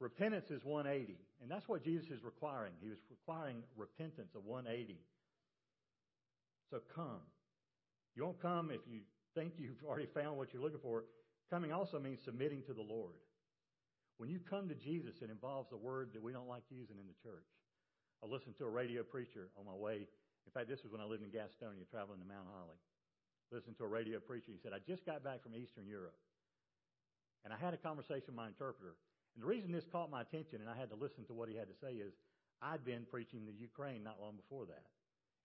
repentance 0.00 0.50
is 0.50 0.64
180, 0.64 1.16
and 1.40 1.48
that's 1.48 1.68
what 1.68 1.84
Jesus 1.84 2.10
is 2.10 2.24
requiring. 2.24 2.72
He 2.82 2.88
was 2.88 2.98
requiring 3.10 3.62
repentance 3.76 4.34
of 4.34 4.44
180. 4.44 4.98
So 6.70 6.80
come. 6.96 7.22
You 8.16 8.24
won't 8.24 8.42
come 8.42 8.70
if 8.72 8.80
you 8.90 9.00
think 9.36 9.52
you've 9.56 9.84
already 9.86 10.08
found 10.12 10.36
what 10.36 10.52
you're 10.52 10.62
looking 10.62 10.80
for. 10.82 11.04
Coming 11.48 11.72
also 11.72 12.00
means 12.00 12.18
submitting 12.24 12.62
to 12.66 12.72
the 12.72 12.82
Lord. 12.82 13.14
When 14.20 14.28
you 14.28 14.36
come 14.36 14.68
to 14.68 14.76
Jesus, 14.76 15.24
it 15.24 15.32
involves 15.32 15.72
a 15.72 15.80
word 15.80 16.12
that 16.12 16.20
we 16.20 16.28
don't 16.28 16.44
like 16.44 16.68
using 16.68 17.00
in 17.00 17.08
the 17.08 17.16
church. 17.24 17.48
I 18.20 18.28
listened 18.28 18.52
to 18.60 18.68
a 18.68 18.68
radio 18.68 19.00
preacher 19.00 19.48
on 19.56 19.64
my 19.64 19.72
way. 19.72 20.04
In 20.44 20.52
fact, 20.52 20.68
this 20.68 20.84
was 20.84 20.92
when 20.92 21.00
I 21.00 21.08
lived 21.08 21.24
in 21.24 21.32
Gastonia, 21.32 21.88
traveling 21.88 22.20
to 22.20 22.28
Mount 22.28 22.44
Holly. 22.52 22.76
Listened 23.48 23.80
to 23.80 23.88
a 23.88 23.88
radio 23.88 24.20
preacher. 24.20 24.52
He 24.52 24.60
said, 24.60 24.76
I 24.76 24.84
just 24.84 25.08
got 25.08 25.24
back 25.24 25.40
from 25.40 25.56
Eastern 25.56 25.88
Europe. 25.88 26.20
And 27.48 27.50
I 27.52 27.56
had 27.56 27.72
a 27.72 27.80
conversation 27.80 28.28
with 28.28 28.36
my 28.36 28.52
interpreter. 28.52 29.00
And 29.32 29.40
the 29.40 29.48
reason 29.48 29.72
this 29.72 29.88
caught 29.88 30.12
my 30.12 30.20
attention 30.20 30.60
and 30.60 30.68
I 30.68 30.76
had 30.76 30.92
to 30.92 31.00
listen 31.00 31.24
to 31.24 31.32
what 31.32 31.48
he 31.48 31.56
had 31.56 31.72
to 31.72 31.78
say 31.80 31.96
is 31.96 32.12
I'd 32.60 32.84
been 32.84 33.08
preaching 33.08 33.48
the 33.48 33.56
Ukraine 33.56 34.04
not 34.04 34.20
long 34.20 34.36
before 34.36 34.68
that. 34.68 34.84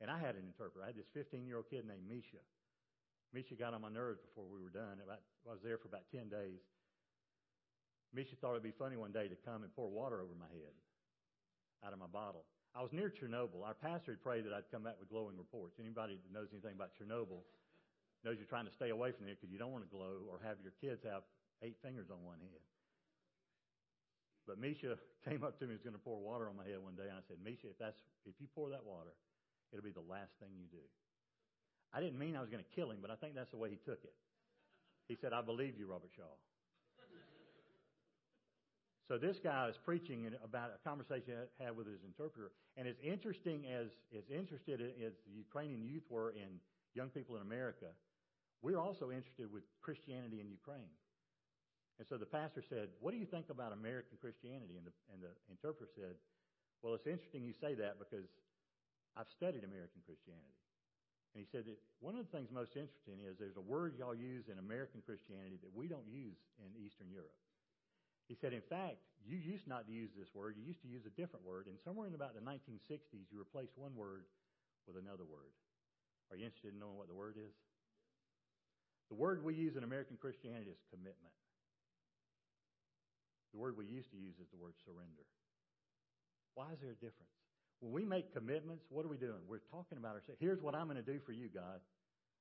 And 0.04 0.12
I 0.12 0.20
had 0.20 0.36
an 0.36 0.44
interpreter. 0.44 0.84
I 0.84 0.92
had 0.92 1.00
this 1.00 1.08
15 1.16 1.48
year 1.48 1.64
old 1.64 1.72
kid 1.72 1.88
named 1.88 2.12
Misha. 2.12 2.44
Misha 3.32 3.56
got 3.56 3.72
on 3.72 3.88
my 3.88 3.94
nerves 3.94 4.20
before 4.20 4.52
we 4.52 4.60
were 4.60 4.76
done. 4.76 5.00
I 5.00 5.16
was 5.48 5.64
there 5.64 5.80
for 5.80 5.88
about 5.88 6.12
10 6.12 6.28
days. 6.28 6.60
Misha 8.14 8.36
thought 8.40 8.52
it'd 8.52 8.64
be 8.64 8.76
funny 8.76 8.96
one 8.96 9.12
day 9.12 9.28
to 9.28 9.38
come 9.44 9.64
and 9.64 9.72
pour 9.76 9.90
water 9.90 10.22
over 10.22 10.36
my 10.38 10.50
head 10.52 10.74
out 11.86 11.94
of 11.94 12.00
my 12.00 12.10
bottle. 12.10 12.46
I 12.76 12.84
was 12.84 12.92
near 12.92 13.08
Chernobyl. 13.08 13.64
Our 13.64 13.74
pastor 13.76 14.12
had 14.12 14.24
prayed 14.24 14.44
that 14.44 14.52
I'd 14.52 14.68
come 14.68 14.84
back 14.84 15.00
with 15.00 15.08
glowing 15.08 15.38
reports. 15.40 15.80
Anybody 15.80 16.20
that 16.20 16.32
knows 16.34 16.52
anything 16.52 16.76
about 16.76 16.92
Chernobyl 17.00 17.46
knows 18.28 18.36
you're 18.36 18.52
trying 18.52 18.68
to 18.68 18.76
stay 18.76 18.90
away 18.92 19.16
from 19.16 19.30
there 19.30 19.36
because 19.40 19.54
you 19.54 19.62
don't 19.62 19.72
want 19.72 19.88
to 19.88 19.92
glow 19.92 20.28
or 20.28 20.42
have 20.44 20.60
your 20.60 20.76
kids 20.82 21.06
have 21.08 21.24
eight 21.64 21.80
fingers 21.80 22.12
on 22.12 22.20
one 22.26 22.42
head. 22.42 22.64
But 24.44 24.60
Misha 24.60 24.98
came 25.28 25.46
up 25.46 25.56
to 25.60 25.66
me 25.66 25.78
and 25.78 25.80
was 25.80 25.86
going 25.88 25.96
to 25.96 26.04
pour 26.04 26.20
water 26.20 26.50
on 26.50 26.58
my 26.60 26.68
head 26.68 26.84
one 26.84 27.00
day, 27.00 27.08
and 27.08 27.16
I 27.16 27.24
said, 27.30 27.40
Misha, 27.40 27.72
if 27.72 27.80
that's 27.80 27.98
if 28.28 28.36
you 28.44 28.52
pour 28.52 28.70
that 28.76 28.84
water, 28.84 29.16
it'll 29.72 29.86
be 29.86 29.96
the 29.96 30.04
last 30.06 30.36
thing 30.44 30.52
you 30.58 30.68
do. 30.68 30.84
I 31.96 32.04
didn't 32.04 32.20
mean 32.20 32.36
I 32.36 32.44
was 32.44 32.52
going 32.52 32.64
to 32.64 32.72
kill 32.76 32.92
him, 32.92 33.00
but 33.00 33.10
I 33.10 33.16
think 33.16 33.40
that's 33.40 33.52
the 33.56 33.62
way 33.62 33.72
he 33.72 33.80
took 33.88 34.04
it. 34.04 34.14
He 35.08 35.16
said, 35.16 35.32
I 35.32 35.42
believe 35.42 35.78
you, 35.78 35.88
Robert 35.88 36.12
Shaw. 36.12 36.34
So 39.08 39.20
this 39.22 39.38
guy 39.38 39.70
is 39.70 39.78
preaching 39.78 40.26
about 40.44 40.74
a 40.74 40.82
conversation 40.82 41.38
he 41.58 41.64
had 41.64 41.78
with 41.78 41.86
his 41.86 42.02
interpreter, 42.04 42.50
and 42.76 42.88
as 42.88 42.98
interesting 43.06 43.70
as 43.70 43.94
as 44.18 44.26
interested 44.34 44.82
as 44.82 45.14
the 45.30 45.34
Ukrainian 45.38 45.86
youth 45.86 46.10
were 46.10 46.32
in 46.32 46.58
young 46.98 47.10
people 47.10 47.36
in 47.36 47.44
America, 47.44 47.94
we're 48.66 48.82
also 48.82 49.12
interested 49.12 49.52
with 49.52 49.62
Christianity 49.82 50.42
in 50.42 50.50
Ukraine. 50.50 50.90
And 52.00 52.08
so 52.10 52.18
the 52.18 52.26
pastor 52.26 52.64
said, 52.66 52.90
"What 53.00 53.12
do 53.12 53.18
you 53.18 53.28
think 53.30 53.50
about 53.54 53.72
American 53.74 54.18
Christianity?" 54.18 54.76
And 54.76 54.88
the 54.90 54.94
and 55.14 55.22
the 55.22 55.34
interpreter 55.54 55.92
said, 55.94 56.18
"Well, 56.82 56.96
it's 56.96 57.06
interesting 57.06 57.44
you 57.44 57.54
say 57.54 57.76
that 57.76 58.00
because 58.00 58.26
I've 59.16 59.30
studied 59.30 59.64
American 59.64 60.02
Christianity." 60.02 60.58
And 61.36 61.46
he 61.46 61.48
said 61.52 61.66
that 61.66 61.78
one 62.00 62.16
of 62.18 62.26
the 62.26 62.32
things 62.32 62.50
most 62.50 62.76
interesting 62.76 63.22
is 63.22 63.38
there's 63.38 63.58
a 63.58 63.62
word 63.62 63.96
y'all 64.00 64.16
use 64.16 64.50
in 64.50 64.58
American 64.58 65.02
Christianity 65.02 65.58
that 65.62 65.74
we 65.76 65.88
don't 65.88 66.08
use 66.08 66.40
in 66.58 66.74
Eastern 66.76 67.12
Europe. 67.12 67.36
He 68.28 68.36
said, 68.36 68.54
in 68.54 68.66
fact, 68.66 68.98
you 69.26 69.38
used 69.38 69.68
not 69.68 69.86
to 69.86 69.94
use 69.94 70.10
this 70.18 70.30
word. 70.34 70.56
You 70.58 70.66
used 70.66 70.82
to 70.82 70.90
use 70.90 71.06
a 71.06 71.14
different 71.14 71.46
word. 71.46 71.66
And 71.68 71.78
somewhere 71.86 72.08
in 72.08 72.14
about 72.14 72.34
the 72.34 72.42
1960s, 72.42 73.30
you 73.30 73.38
replaced 73.38 73.74
one 73.78 73.94
word 73.96 74.26
with 74.86 74.98
another 74.98 75.26
word. 75.26 75.54
Are 76.30 76.38
you 76.38 76.46
interested 76.46 76.74
in 76.74 76.80
knowing 76.80 76.98
what 76.98 77.08
the 77.08 77.18
word 77.18 77.38
is? 77.38 77.54
The 79.10 79.18
word 79.18 79.46
we 79.46 79.54
use 79.54 79.78
in 79.78 79.84
American 79.84 80.18
Christianity 80.18 80.74
is 80.74 80.82
commitment. 80.90 81.34
The 83.54 83.62
word 83.62 83.78
we 83.78 83.86
used 83.86 84.10
to 84.12 84.18
use 84.18 84.36
is 84.42 84.50
the 84.50 84.58
word 84.58 84.74
surrender. 84.84 85.26
Why 86.58 86.74
is 86.74 86.80
there 86.82 86.92
a 86.92 87.02
difference? 87.02 87.30
When 87.80 87.94
we 87.94 88.06
make 88.06 88.34
commitments, 88.34 88.86
what 88.90 89.06
are 89.06 89.08
we 89.08 89.18
doing? 89.18 89.46
We're 89.48 89.64
talking 89.70 89.98
about 89.98 90.18
ourselves. 90.18 90.42
Here's 90.42 90.62
what 90.62 90.74
I'm 90.74 90.90
going 90.90 90.98
to 90.98 91.06
do 91.06 91.20
for 91.26 91.32
you, 91.32 91.50
God. 91.54 91.80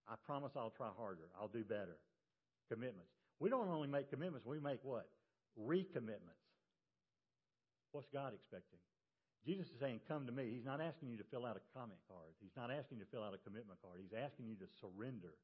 I 0.08 0.14
promise 0.24 0.52
I'll 0.56 0.72
try 0.72 0.88
harder. 0.96 1.28
I'll 1.38 1.52
do 1.52 1.64
better. 1.64 1.96
Commitments. 2.70 3.12
We 3.40 3.50
don't 3.50 3.68
only 3.68 3.88
make 3.88 4.10
commitments, 4.10 4.46
we 4.46 4.60
make 4.60 4.80
what? 4.82 5.08
Recommitments. 5.58 6.44
What's 7.92 8.10
God 8.10 8.34
expecting? 8.34 8.82
Jesus 9.46 9.68
is 9.68 9.78
saying, 9.78 10.00
Come 10.08 10.26
to 10.26 10.32
me. 10.32 10.50
He's 10.50 10.64
not 10.64 10.80
asking 10.80 11.12
you 11.12 11.18
to 11.20 11.28
fill 11.30 11.44
out 11.44 11.60
a 11.60 11.64
comment 11.76 12.00
card. 12.08 12.32
He's 12.40 12.56
not 12.56 12.72
asking 12.72 12.98
you 12.98 13.04
to 13.04 13.12
fill 13.12 13.22
out 13.22 13.36
a 13.36 13.44
commitment 13.44 13.78
card. 13.84 14.00
He's 14.00 14.16
asking 14.16 14.48
you 14.48 14.56
to 14.56 14.68
surrender, 14.80 15.36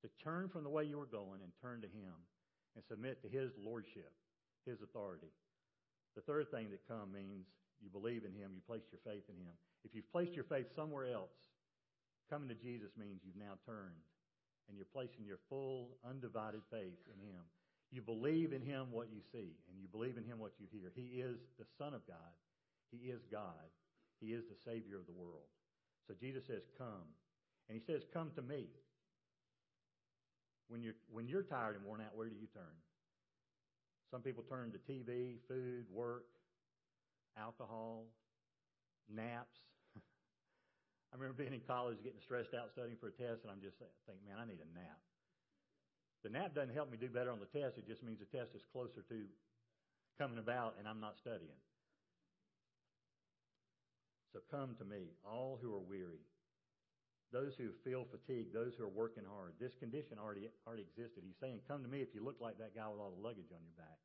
to 0.00 0.08
turn 0.22 0.48
from 0.48 0.62
the 0.62 0.72
way 0.72 0.86
you 0.86 0.96
were 0.96 1.10
going 1.10 1.42
and 1.42 1.50
turn 1.60 1.82
to 1.82 1.90
Him 1.90 2.14
and 2.78 2.84
submit 2.86 3.20
to 3.22 3.28
His 3.28 3.50
lordship, 3.58 4.14
His 4.64 4.80
authority. 4.80 5.34
The 6.14 6.24
third 6.24 6.48
thing 6.48 6.70
that 6.70 6.88
come 6.88 7.12
means 7.12 7.44
you 7.82 7.90
believe 7.90 8.24
in 8.24 8.32
Him, 8.32 8.54
you 8.54 8.62
place 8.64 8.86
your 8.88 9.02
faith 9.04 9.26
in 9.28 9.36
Him. 9.36 9.52
If 9.84 9.92
you've 9.92 10.08
placed 10.08 10.32
your 10.32 10.48
faith 10.48 10.72
somewhere 10.72 11.12
else, 11.12 11.34
coming 12.30 12.48
to 12.48 12.56
Jesus 12.56 12.94
means 12.96 13.20
you've 13.20 13.36
now 13.36 13.60
turned 13.66 14.06
and 14.68 14.78
you're 14.78 14.88
placing 14.94 15.26
your 15.26 15.42
full, 15.50 15.98
undivided 16.08 16.62
faith 16.70 16.98
in 17.10 17.18
Him. 17.20 17.42
You 17.90 18.02
believe 18.02 18.52
in 18.52 18.62
Him 18.62 18.88
what 18.90 19.08
you 19.12 19.20
see, 19.32 19.56
and 19.70 19.78
you 19.80 19.88
believe 19.90 20.16
in 20.16 20.24
Him 20.24 20.38
what 20.38 20.52
you 20.58 20.66
hear. 20.70 20.92
He 20.94 21.20
is 21.20 21.38
the 21.58 21.66
Son 21.78 21.94
of 21.94 22.06
God. 22.06 22.34
He 22.90 23.10
is 23.10 23.20
God. 23.30 23.70
He 24.20 24.32
is 24.32 24.44
the 24.48 24.56
Savior 24.64 24.96
of 24.96 25.06
the 25.06 25.12
world. 25.12 25.46
So 26.06 26.14
Jesus 26.18 26.46
says, 26.46 26.62
Come. 26.78 27.06
And 27.68 27.78
he 27.78 27.82
says, 27.84 28.02
Come 28.12 28.30
to 28.36 28.42
me. 28.42 28.66
When 30.68 30.82
you're, 30.82 30.98
when 31.10 31.28
you're 31.28 31.44
tired 31.46 31.76
and 31.76 31.84
worn 31.84 32.00
out, 32.00 32.16
where 32.16 32.28
do 32.28 32.34
you 32.34 32.48
turn? 32.52 32.74
Some 34.10 34.22
people 34.22 34.42
turn 34.48 34.72
to 34.72 34.78
TV, 34.82 35.38
food, 35.46 35.86
work, 35.90 36.26
alcohol, 37.38 38.06
naps. 39.12 39.58
I 39.98 41.14
remember 41.14 41.38
being 41.38 41.54
in 41.54 41.62
college 41.66 41.98
getting 42.02 42.20
stressed 42.22 42.54
out 42.54 42.70
studying 42.72 42.98
for 42.98 43.08
a 43.08 43.14
test, 43.14 43.42
and 43.42 43.50
I'm 43.50 43.62
just 43.62 43.78
thinking, 43.78 44.26
man, 44.26 44.38
I 44.42 44.46
need 44.46 44.58
a 44.58 44.70
nap. 44.74 44.98
The 46.26 46.34
nap 46.34 46.58
doesn't 46.58 46.74
help 46.74 46.90
me 46.90 46.98
do 46.98 47.06
better 47.06 47.30
on 47.30 47.38
the 47.38 47.46
test. 47.46 47.78
It 47.78 47.86
just 47.86 48.02
means 48.02 48.18
the 48.18 48.26
test 48.26 48.50
is 48.58 48.66
closer 48.74 49.06
to 49.06 49.18
coming 50.18 50.42
about, 50.42 50.74
and 50.74 50.90
I'm 50.90 50.98
not 50.98 51.14
studying. 51.22 51.54
So 54.34 54.42
come 54.50 54.74
to 54.82 54.84
me, 54.84 55.14
all 55.22 55.56
who 55.62 55.70
are 55.70 55.86
weary, 55.86 56.26
those 57.30 57.54
who 57.54 57.70
feel 57.86 58.10
fatigued, 58.10 58.50
those 58.50 58.74
who 58.74 58.82
are 58.82 58.90
working 58.90 59.22
hard. 59.22 59.54
This 59.60 59.78
condition 59.78 60.18
already 60.18 60.50
already 60.66 60.82
existed. 60.82 61.22
He's 61.22 61.38
saying, 61.38 61.62
"Come 61.68 61.84
to 61.84 61.88
me 61.88 62.02
if 62.02 62.12
you 62.12 62.24
look 62.24 62.40
like 62.40 62.58
that 62.58 62.74
guy 62.74 62.88
with 62.88 62.98
all 62.98 63.14
the 63.14 63.22
luggage 63.22 63.52
on 63.54 63.62
your 63.62 63.78
back." 63.78 64.00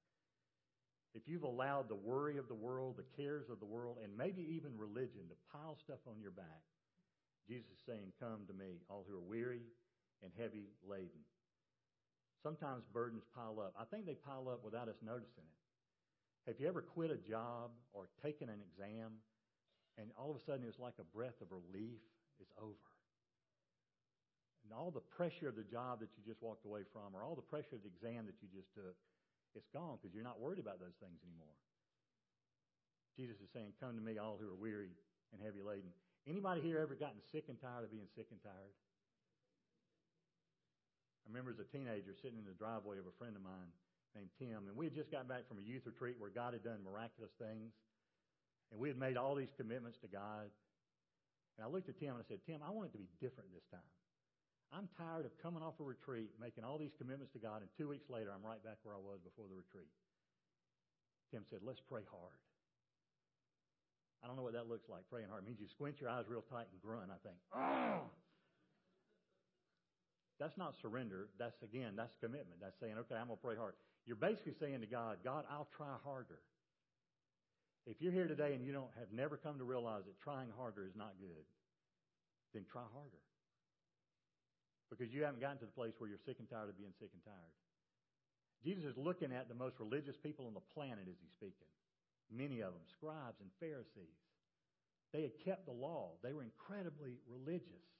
If 1.15 1.27
you've 1.27 1.41
allowed 1.41 1.89
the 1.89 1.95
worry 1.95 2.37
of 2.37 2.47
the 2.47 2.53
world, 2.53 2.97
the 2.97 3.17
cares 3.17 3.49
of 3.49 3.59
the 3.59 3.65
world, 3.65 3.97
and 3.97 4.15
maybe 4.15 4.43
even 4.43 4.77
religion 4.77 5.27
to 5.29 5.35
pile 5.51 5.75
stuff 5.75 6.05
on 6.05 6.21
your 6.21 6.31
back, 6.31 6.61
Jesus 7.47 7.71
is 7.71 7.81
saying, 7.81 8.13
Come 8.19 8.45
to 8.45 8.53
me, 8.53 8.79
all 8.89 9.03
who 9.09 9.17
are 9.17 9.27
weary 9.27 9.65
and 10.21 10.31
heavy 10.37 10.69
laden. 10.83 11.25
Sometimes 12.41 12.83
burdens 12.93 13.23
pile 13.35 13.61
up. 13.61 13.73
I 13.77 13.85
think 13.85 14.05
they 14.05 14.15
pile 14.17 14.49
up 14.49 14.65
without 14.65 14.89
us 14.89 14.97
noticing 15.05 15.45
it. 15.45 15.59
Have 16.49 16.59
you 16.59 16.67
ever 16.67 16.81
quit 16.81 17.11
a 17.11 17.21
job 17.21 17.69
or 17.93 18.09
taken 18.23 18.49
an 18.49 18.59
exam 18.65 19.21
and 19.97 20.09
all 20.17 20.31
of 20.33 20.37
a 20.37 20.43
sudden 20.43 20.65
it 20.65 20.73
was 20.73 20.81
like 20.81 20.97
a 20.97 21.05
breath 21.15 21.37
of 21.41 21.53
relief? 21.53 22.01
It's 22.41 22.53
over. 22.57 22.89
And 24.65 24.73
all 24.73 24.89
the 24.89 25.05
pressure 25.05 25.49
of 25.49 25.55
the 25.55 25.65
job 25.65 26.01
that 26.01 26.09
you 26.17 26.25
just 26.25 26.41
walked 26.41 26.65
away 26.65 26.81
from 26.89 27.13
or 27.13 27.21
all 27.21 27.37
the 27.37 27.45
pressure 27.45 27.77
of 27.77 27.85
the 27.85 27.93
exam 27.93 28.25
that 28.25 28.41
you 28.41 28.49
just 28.49 28.73
took 28.73 28.97
it's 29.55 29.67
gone 29.75 29.99
because 29.99 30.15
you're 30.15 30.23
not 30.23 30.39
worried 30.39 30.59
about 30.59 30.79
those 30.79 30.95
things 31.03 31.19
anymore. 31.27 31.55
Jesus 33.19 33.35
is 33.43 33.51
saying, 33.51 33.75
Come 33.79 33.95
to 33.99 34.03
me, 34.03 34.17
all 34.17 34.39
who 34.39 34.47
are 34.47 34.55
weary 34.55 34.95
and 35.35 35.43
heavy 35.43 35.59
laden. 35.59 35.91
Anybody 36.27 36.61
here 36.61 36.79
ever 36.79 36.95
gotten 36.95 37.19
sick 37.31 37.51
and 37.51 37.59
tired 37.59 37.83
of 37.83 37.91
being 37.91 38.07
sick 38.15 38.27
and 38.31 38.39
tired? 38.39 38.75
I 41.23 41.29
remember 41.29 41.51
as 41.53 41.61
a 41.61 41.69
teenager 41.69 42.17
sitting 42.17 42.41
in 42.41 42.47
the 42.47 42.57
driveway 42.57 42.97
of 42.97 43.05
a 43.05 43.15
friend 43.21 43.35
of 43.37 43.43
mine 43.45 43.71
named 44.17 44.33
Tim, 44.39 44.67
and 44.67 44.75
we 44.75 44.85
had 44.85 44.95
just 44.95 45.11
gotten 45.11 45.27
back 45.29 45.47
from 45.47 45.61
a 45.61 45.65
youth 45.65 45.85
retreat 45.85 46.17
where 46.19 46.33
God 46.33 46.53
had 46.53 46.63
done 46.65 46.83
miraculous 46.83 47.31
things. 47.37 47.71
And 48.71 48.79
we 48.79 48.87
had 48.87 48.97
made 48.97 49.19
all 49.19 49.35
these 49.35 49.51
commitments 49.59 49.99
to 49.99 50.07
God. 50.07 50.47
And 51.59 51.61
I 51.63 51.67
looked 51.67 51.91
at 51.91 51.99
Tim 51.99 52.15
and 52.15 52.23
I 52.23 52.27
said, 52.27 52.39
Tim, 52.47 52.63
I 52.63 52.71
want 52.71 52.89
it 52.89 52.93
to 52.95 53.01
be 53.03 53.11
different 53.19 53.51
this 53.51 53.67
time. 53.67 53.91
I'm 54.71 54.87
tired 54.95 55.27
of 55.27 55.35
coming 55.43 55.59
off 55.59 55.75
a 55.79 55.83
retreat, 55.83 56.31
making 56.39 56.63
all 56.63 56.79
these 56.79 56.95
commitments 56.95 57.35
to 57.35 57.43
God, 57.43 57.59
and 57.59 57.67
two 57.75 57.91
weeks 57.91 58.07
later, 58.07 58.31
I'm 58.31 58.39
right 58.39 58.63
back 58.63 58.79
where 58.87 58.95
I 58.95 59.03
was 59.03 59.19
before 59.19 59.51
the 59.51 59.55
retreat. 59.59 59.91
Tim 61.27 61.43
said, 61.51 61.59
Let's 61.59 61.83
pray 61.83 62.07
hard. 62.07 62.39
I 64.23 64.27
don't 64.27 64.39
know 64.39 64.47
what 64.47 64.53
that 64.53 64.71
looks 64.71 64.87
like, 64.87 65.03
praying 65.11 65.27
hard. 65.27 65.43
It 65.43 65.47
means 65.47 65.59
you 65.59 65.67
squint 65.67 65.99
your 65.99 66.09
eyes 66.09 66.23
real 66.29 66.45
tight 66.47 66.71
and 66.71 66.79
grunt, 66.79 67.11
I 67.11 67.19
think. 67.19 67.39
Oh! 67.51 68.07
That's 70.41 70.57
not 70.57 70.73
surrender. 70.81 71.29
That's, 71.37 71.53
again, 71.61 71.93
that's 71.93 72.17
commitment. 72.17 72.57
That's 72.57 72.73
saying, 72.81 72.97
okay, 73.05 73.13
I'm 73.13 73.29
going 73.29 73.37
to 73.37 73.45
pray 73.45 73.53
hard. 73.53 73.77
You're 74.09 74.17
basically 74.17 74.57
saying 74.57 74.81
to 74.81 74.89
God, 74.89 75.21
God, 75.21 75.45
I'll 75.45 75.69
try 75.77 75.93
harder. 76.01 76.41
If 77.85 78.01
you're 78.01 78.11
here 78.11 78.25
today 78.25 78.57
and 78.57 78.65
you 78.65 78.73
don't 78.73 78.89
have 78.97 79.13
never 79.13 79.37
come 79.37 79.61
to 79.61 79.63
realize 79.63 80.01
that 80.09 80.17
trying 80.17 80.49
harder 80.57 80.89
is 80.89 80.97
not 80.97 81.13
good, 81.21 81.45
then 82.57 82.65
try 82.65 82.81
harder 82.89 83.21
because 84.89 85.13
you 85.13 85.23
haven't 85.23 85.39
gotten 85.39 85.61
to 85.61 85.69
the 85.69 85.77
place 85.77 85.93
where 86.01 86.09
you're 86.09 86.25
sick 86.25 86.41
and 86.41 86.49
tired 86.49 86.67
of 86.67 86.77
being 86.77 86.91
sick 86.97 87.13
and 87.13 87.23
tired. 87.23 87.55
Jesus 88.65 88.83
is 88.83 88.97
looking 88.97 89.31
at 89.31 89.47
the 89.47 89.55
most 89.55 89.77
religious 89.77 90.17
people 90.17 90.45
on 90.45 90.53
the 90.57 90.67
planet 90.73 91.05
as 91.05 91.17
he's 91.21 91.37
speaking. 91.37 91.69
Many 92.33 92.65
of 92.65 92.73
them, 92.73 92.83
scribes 92.97 93.39
and 93.39 93.49
Pharisees. 93.61 94.19
They 95.13 95.21
had 95.21 95.37
kept 95.45 95.65
the 95.65 95.75
law. 95.75 96.17
They 96.21 96.33
were 96.33 96.43
incredibly 96.43 97.21
religious. 97.29 97.90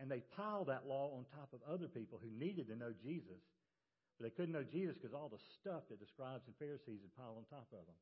And 0.00 0.10
they 0.10 0.22
piled 0.36 0.68
that 0.68 0.86
law 0.86 1.14
on 1.16 1.24
top 1.30 1.54
of 1.54 1.60
other 1.70 1.86
people 1.86 2.18
who 2.18 2.30
needed 2.38 2.68
to 2.68 2.76
know 2.76 2.92
Jesus. 3.02 3.42
But 4.18 4.24
they 4.24 4.34
couldn't 4.34 4.54
know 4.54 4.66
Jesus 4.66 4.96
because 4.96 5.14
all 5.14 5.30
the 5.30 5.42
stuff 5.60 5.86
that 5.90 6.00
the 6.00 6.06
scribes 6.06 6.46
and 6.46 6.56
Pharisees 6.58 7.02
had 7.02 7.14
piled 7.14 7.38
on 7.38 7.44
top 7.50 7.66
of 7.72 7.86
them. 7.86 7.98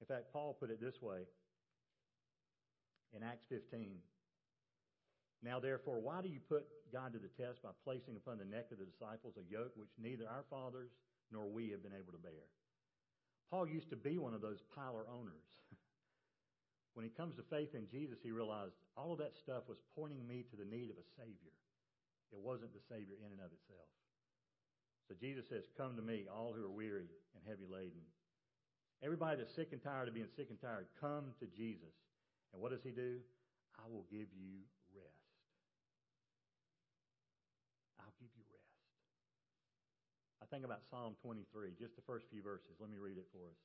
In 0.00 0.06
fact, 0.06 0.32
Paul 0.32 0.56
put 0.58 0.70
it 0.70 0.80
this 0.80 1.00
way 1.00 1.24
in 3.16 3.22
Acts 3.22 3.44
15. 3.48 3.96
Now, 5.42 5.60
therefore, 5.60 6.00
why 6.00 6.22
do 6.22 6.28
you 6.28 6.40
put 6.40 6.64
God 6.92 7.12
to 7.12 7.18
the 7.18 7.32
test 7.36 7.62
by 7.62 7.70
placing 7.84 8.16
upon 8.16 8.38
the 8.38 8.44
neck 8.44 8.72
of 8.72 8.78
the 8.78 8.88
disciples 8.88 9.36
a 9.36 9.44
yoke 9.52 9.72
which 9.76 9.92
neither 10.00 10.24
our 10.28 10.44
fathers 10.48 10.90
nor 11.32 11.48
we 11.48 11.70
have 11.70 11.82
been 11.82 11.92
able 11.92 12.12
to 12.12 12.18
bear? 12.18 12.48
Paul 13.50 13.68
used 13.68 13.90
to 13.90 13.96
be 13.96 14.18
one 14.18 14.34
of 14.34 14.40
those 14.40 14.62
piler 14.74 15.06
owners. 15.08 15.44
when 16.96 17.04
he 17.04 17.12
comes 17.12 17.36
to 17.36 17.44
faith 17.52 17.76
in 17.76 17.84
Jesus, 17.92 18.24
he 18.24 18.32
realized 18.32 18.72
all 18.96 19.12
of 19.12 19.20
that 19.20 19.36
stuff 19.36 19.68
was 19.68 19.76
pointing 19.92 20.24
me 20.24 20.48
to 20.48 20.56
the 20.56 20.64
need 20.64 20.88
of 20.88 20.96
a 20.96 21.04
Savior. 21.12 21.52
It 22.32 22.40
wasn't 22.40 22.72
the 22.72 22.80
Savior 22.88 23.20
in 23.20 23.36
and 23.36 23.44
of 23.44 23.52
itself. 23.52 23.92
So 25.04 25.12
Jesus 25.12 25.44
says, 25.44 25.68
Come 25.76 25.92
to 26.00 26.02
me, 26.02 26.24
all 26.24 26.56
who 26.56 26.64
are 26.64 26.72
weary 26.72 27.12
and 27.36 27.44
heavy 27.44 27.68
laden. 27.68 28.00
Everybody 29.04 29.44
that's 29.44 29.52
sick 29.52 29.76
and 29.76 29.82
tired 29.84 30.08
of 30.08 30.16
being 30.16 30.32
sick 30.40 30.48
and 30.48 30.56
tired, 30.56 30.88
come 30.96 31.36
to 31.36 31.46
Jesus. 31.52 31.92
And 32.56 32.64
what 32.64 32.72
does 32.72 32.80
he 32.80 32.96
do? 32.96 33.20
I 33.76 33.84
will 33.92 34.08
give 34.08 34.32
you 34.32 34.64
rest. 34.96 35.36
I'll 38.00 38.16
give 38.16 38.32
you 38.32 38.44
rest. 38.48 38.80
I 40.40 40.48
think 40.48 40.64
about 40.64 40.80
Psalm 40.88 41.12
23, 41.20 41.76
just 41.76 41.92
the 41.92 42.08
first 42.08 42.24
few 42.32 42.40
verses. 42.40 42.80
Let 42.80 42.88
me 42.88 42.96
read 42.96 43.20
it 43.20 43.28
for 43.36 43.44
us. 43.52 43.60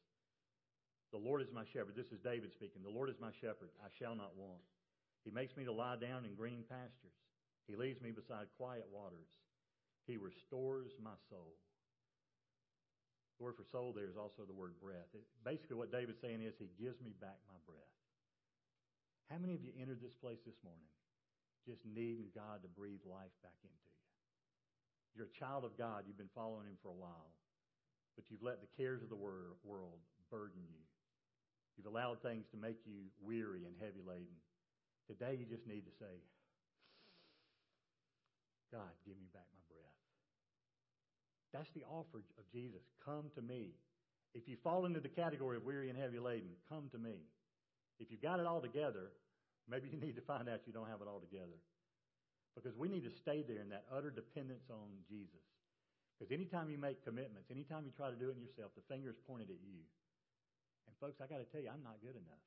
The 1.11 1.19
Lord 1.19 1.43
is 1.43 1.51
my 1.51 1.67
shepherd. 1.67 1.99
This 1.99 2.11
is 2.15 2.23
David 2.23 2.55
speaking. 2.55 2.83
The 2.83 2.93
Lord 2.93 3.11
is 3.11 3.19
my 3.19 3.35
shepherd. 3.43 3.75
I 3.83 3.91
shall 3.99 4.15
not 4.15 4.31
want. 4.39 4.63
He 5.27 5.31
makes 5.31 5.55
me 5.59 5.67
to 5.67 5.75
lie 5.75 5.99
down 5.99 6.23
in 6.23 6.39
green 6.39 6.63
pastures. 6.71 7.19
He 7.67 7.75
leads 7.75 7.99
me 8.01 8.15
beside 8.15 8.47
quiet 8.55 8.87
waters. 8.87 9.27
He 10.07 10.15
restores 10.15 10.95
my 11.03 11.13
soul. 11.29 11.59
The 13.37 13.43
word 13.43 13.59
for 13.59 13.67
soul 13.67 13.91
there 13.91 14.07
is 14.07 14.17
also 14.17 14.47
the 14.47 14.55
word 14.55 14.79
breath. 14.79 15.11
It, 15.13 15.27
basically, 15.43 15.75
what 15.75 15.91
David's 15.91 16.21
saying 16.23 16.41
is, 16.41 16.55
He 16.57 16.71
gives 16.79 16.97
me 17.03 17.11
back 17.19 17.37
my 17.45 17.59
breath. 17.67 17.95
How 19.29 19.37
many 19.37 19.53
of 19.53 19.63
you 19.63 19.75
entered 19.75 20.01
this 20.01 20.15
place 20.15 20.39
this 20.47 20.57
morning 20.63 20.91
just 21.67 21.83
needing 21.85 22.31
God 22.33 22.63
to 22.63 22.69
breathe 22.71 23.03
life 23.03 23.35
back 23.43 23.57
into 23.61 23.83
you? 23.83 23.99
You're 25.15 25.31
a 25.31 25.39
child 25.39 25.67
of 25.67 25.75
God. 25.77 26.07
You've 26.07 26.19
been 26.19 26.31
following 26.33 26.67
Him 26.67 26.79
for 26.79 26.89
a 26.89 26.97
while. 26.97 27.35
But 28.15 28.27
you've 28.31 28.43
let 28.43 28.59
the 28.59 28.71
cares 28.75 29.03
of 29.03 29.09
the 29.09 29.19
world 29.19 29.99
burden 30.29 30.63
you. 30.67 30.83
You've 31.77 31.87
allowed 31.87 32.21
things 32.21 32.45
to 32.51 32.57
make 32.57 32.77
you 32.85 33.09
weary 33.23 33.65
and 33.65 33.75
heavy 33.79 34.03
laden. 34.05 34.37
Today, 35.07 35.37
you 35.39 35.45
just 35.45 35.67
need 35.67 35.83
to 35.87 35.93
say, 35.99 36.21
God, 38.71 38.91
give 39.05 39.19
me 39.19 39.27
back 39.33 39.47
my 39.51 39.63
breath. 39.67 39.99
That's 41.51 41.71
the 41.75 41.83
offer 41.83 42.23
of 42.39 42.45
Jesus. 42.51 42.83
Come 43.03 43.27
to 43.35 43.41
me. 43.41 43.75
If 44.33 44.47
you 44.47 44.55
fall 44.63 44.85
into 44.85 45.03
the 45.03 45.11
category 45.11 45.57
of 45.57 45.65
weary 45.67 45.89
and 45.89 45.99
heavy 45.99 46.19
laden, 46.19 46.55
come 46.69 46.87
to 46.91 46.97
me. 46.97 47.19
If 47.99 48.07
you've 48.09 48.23
got 48.23 48.39
it 48.39 48.47
all 48.47 48.61
together, 48.61 49.11
maybe 49.67 49.89
you 49.91 49.99
need 49.99 50.15
to 50.15 50.23
find 50.23 50.47
out 50.47 50.63
you 50.65 50.71
don't 50.71 50.87
have 50.87 51.01
it 51.03 51.07
all 51.11 51.19
together. 51.19 51.59
Because 52.55 52.75
we 52.77 52.87
need 52.87 53.03
to 53.03 53.11
stay 53.11 53.43
there 53.43 53.59
in 53.59 53.69
that 53.69 53.85
utter 53.91 54.11
dependence 54.11 54.67
on 54.71 55.03
Jesus. 55.07 55.43
Because 56.15 56.31
anytime 56.31 56.69
you 56.69 56.77
make 56.77 57.03
commitments, 57.03 57.51
anytime 57.51 57.83
you 57.83 57.91
try 57.95 58.09
to 58.09 58.15
do 58.15 58.29
it 58.29 58.35
in 58.35 58.43
yourself, 58.43 58.71
the 58.75 58.85
finger 58.87 59.09
is 59.09 59.19
pointed 59.27 59.49
at 59.49 59.59
you. 59.63 59.83
And 60.87 60.93
folks, 60.99 61.21
I 61.21 61.27
got 61.27 61.39
to 61.41 61.47
tell 61.49 61.61
you, 61.61 61.69
I'm 61.69 61.83
not 61.83 62.01
good 62.01 62.17
enough. 62.17 62.45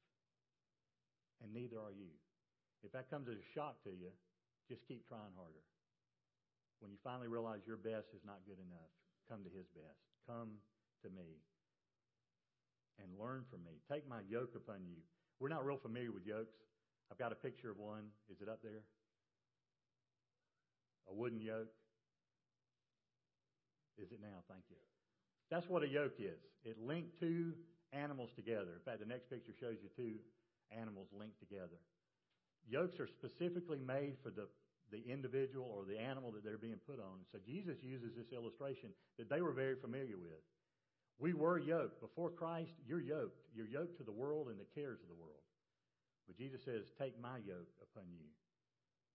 And 1.42 1.52
neither 1.52 1.76
are 1.78 1.92
you. 1.92 2.12
If 2.82 2.92
that 2.92 3.08
comes 3.08 3.28
as 3.28 3.40
a 3.40 3.48
shock 3.56 3.80
to 3.84 3.92
you, 3.92 4.12
just 4.68 4.84
keep 4.86 5.08
trying 5.08 5.34
harder. 5.36 5.64
When 6.80 6.92
you 6.92 6.98
finally 7.02 7.28
realize 7.28 7.64
your 7.64 7.80
best 7.80 8.12
is 8.12 8.20
not 8.24 8.44
good 8.44 8.60
enough, 8.60 8.92
come 9.28 9.40
to 9.44 9.52
his 9.52 9.68
best. 9.72 10.00
Come 10.28 10.60
to 11.02 11.08
me 11.08 11.40
and 13.00 13.08
learn 13.18 13.44
from 13.50 13.64
me. 13.64 13.80
Take 13.90 14.08
my 14.08 14.20
yoke 14.28 14.54
upon 14.54 14.84
you. 14.84 15.00
We're 15.40 15.48
not 15.48 15.64
real 15.64 15.80
familiar 15.80 16.12
with 16.12 16.26
yokes. 16.26 16.54
I've 17.10 17.18
got 17.18 17.32
a 17.32 17.34
picture 17.34 17.70
of 17.70 17.78
one. 17.78 18.12
Is 18.30 18.40
it 18.40 18.48
up 18.48 18.60
there? 18.62 18.84
A 21.08 21.14
wooden 21.14 21.40
yoke? 21.40 21.72
Is 23.98 24.10
it 24.10 24.20
now? 24.20 24.42
Thank 24.48 24.64
you. 24.70 24.76
That's 25.50 25.68
what 25.68 25.82
a 25.82 25.88
yoke 25.88 26.18
is. 26.18 26.40
It 26.64 26.76
linked 26.80 27.20
two 27.20 27.52
animals 27.94 28.30
together. 28.34 28.74
In 28.74 28.82
fact, 28.84 29.00
the 29.00 29.06
next 29.06 29.30
picture 29.30 29.54
shows 29.54 29.78
you 29.80 29.88
two 29.94 30.18
animals 30.74 31.08
linked 31.14 31.38
together. 31.38 31.78
Yokes 32.66 32.98
are 32.98 33.06
specifically 33.06 33.78
made 33.78 34.16
for 34.22 34.30
the, 34.30 34.48
the 34.90 35.02
individual 35.06 35.70
or 35.70 35.84
the 35.84 36.00
animal 36.00 36.32
that 36.32 36.42
they're 36.42 36.58
being 36.58 36.80
put 36.86 36.98
on. 36.98 37.22
So 37.30 37.38
Jesus 37.44 37.78
uses 37.82 38.16
this 38.16 38.32
illustration 38.32 38.90
that 39.18 39.30
they 39.30 39.40
were 39.40 39.52
very 39.52 39.76
familiar 39.76 40.18
with. 40.18 40.42
We 41.18 41.32
were 41.32 41.58
yoked. 41.58 42.00
Before 42.00 42.30
Christ, 42.30 42.72
you're 42.86 43.00
yoked. 43.00 43.38
You're 43.54 43.68
yoked 43.68 43.96
to 43.98 44.02
the 44.02 44.12
world 44.12 44.48
and 44.48 44.58
the 44.58 44.66
cares 44.74 44.98
of 45.02 45.08
the 45.08 45.20
world. 45.20 45.44
But 46.26 46.36
Jesus 46.36 46.60
says, 46.64 46.90
Take 46.98 47.20
my 47.20 47.38
yoke 47.46 47.70
upon 47.82 48.08
you 48.10 48.26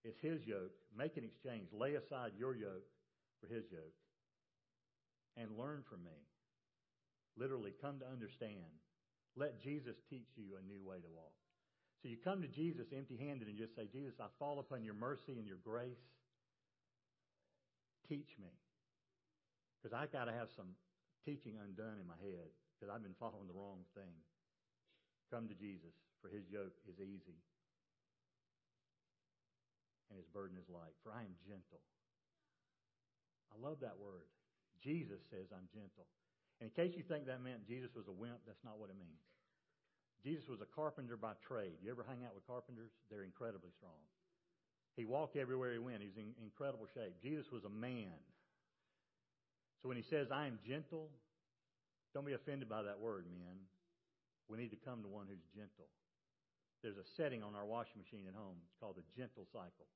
It's 0.06 0.20
his 0.22 0.46
yoke. 0.48 0.72
Make 0.96 1.18
an 1.18 1.26
exchange. 1.26 1.70
Lay 1.74 1.96
aside 1.96 2.32
your 2.38 2.56
yoke 2.56 2.88
for 3.42 3.48
his 3.54 3.66
yoke. 3.72 3.98
And 5.36 5.58
learn 5.58 5.84
from 5.90 6.04
me. 6.04 6.16
Literally, 7.38 7.74
come 7.82 8.00
to 8.00 8.08
understand. 8.08 8.70
Let 9.36 9.62
Jesus 9.62 9.96
teach 10.10 10.30
you 10.36 10.58
a 10.58 10.64
new 10.66 10.82
way 10.82 10.98
to 10.98 11.12
walk. 11.12 11.36
So 12.02 12.08
you 12.08 12.18
come 12.18 12.42
to 12.42 12.48
Jesus 12.48 12.88
empty 12.96 13.20
handed 13.20 13.48
and 13.48 13.58
just 13.60 13.76
say, 13.76 13.88
Jesus, 13.92 14.16
I 14.20 14.32
fall 14.40 14.60
upon 14.60 14.84
your 14.84 14.96
mercy 14.96 15.36
and 15.36 15.48
your 15.48 15.60
grace. 15.64 16.00
Teach 18.08 18.32
me. 18.40 18.52
Because 19.80 19.96
i 19.96 20.08
got 20.08 20.26
to 20.26 20.36
have 20.36 20.48
some 20.56 20.76
teaching 21.24 21.60
undone 21.60 22.00
in 22.00 22.08
my 22.08 22.20
head 22.24 22.52
because 22.76 22.88
I've 22.88 23.04
been 23.04 23.20
following 23.20 23.48
the 23.48 23.56
wrong 23.56 23.84
thing. 23.96 24.16
Come 25.32 25.48
to 25.52 25.56
Jesus, 25.56 25.94
for 26.24 26.32
his 26.32 26.48
yoke 26.50 26.76
is 26.88 26.98
easy 27.00 27.38
and 30.10 30.18
his 30.18 30.26
burden 30.34 30.58
is 30.58 30.66
light. 30.72 30.96
For 31.06 31.14
I 31.14 31.22
am 31.22 31.36
gentle. 31.46 31.84
I 33.54 33.62
love 33.62 33.78
that 33.86 34.00
word. 34.00 34.26
Jesus 34.82 35.22
says 35.30 35.54
I'm 35.54 35.70
gentle. 35.70 36.08
And 36.60 36.68
in 36.68 36.74
case 36.76 36.96
you 36.96 37.04
think 37.08 37.26
that 37.28 37.40
meant 37.40 37.68
Jesus 37.68 37.90
was 37.96 38.08
a 38.08 38.16
wimp, 38.16 38.44
that's 38.44 38.64
not 38.68 38.76
what 38.76 38.92
it 38.92 39.00
means. 39.00 39.24
Jesus 40.24 40.48
was 40.52 40.60
a 40.60 40.68
carpenter 40.68 41.16
by 41.16 41.40
trade. 41.48 41.80
You 41.80 41.92
ever 41.92 42.04
hang 42.04 42.28
out 42.28 42.36
with 42.36 42.44
carpenters? 42.44 42.92
They're 43.08 43.24
incredibly 43.24 43.72
strong. 43.80 43.96
He 45.00 45.08
walked 45.08 45.40
everywhere 45.40 45.72
he 45.72 45.80
went. 45.80 46.04
He's 46.04 46.20
in 46.20 46.36
incredible 46.44 46.88
shape. 46.92 47.16
Jesus 47.24 47.48
was 47.56 47.64
a 47.64 47.72
man. 47.72 48.20
So 49.80 49.88
when 49.88 49.96
he 49.96 50.04
says, 50.04 50.28
I 50.28 50.52
am 50.52 50.60
gentle, 50.68 51.08
don't 52.12 52.28
be 52.28 52.36
offended 52.36 52.68
by 52.68 52.84
that 52.84 53.00
word, 53.00 53.24
men. 53.32 53.64
We 54.52 54.60
need 54.60 54.76
to 54.76 54.82
come 54.84 55.00
to 55.04 55.08
one 55.08 55.32
who's 55.32 55.46
gentle. 55.56 55.88
There's 56.84 57.00
a 57.00 57.08
setting 57.16 57.40
on 57.40 57.56
our 57.56 57.64
washing 57.64 58.04
machine 58.04 58.28
at 58.28 58.36
home. 58.36 58.60
It's 58.68 58.76
called 58.76 59.00
the 59.00 59.08
gentle 59.16 59.48
cycle. 59.56 59.88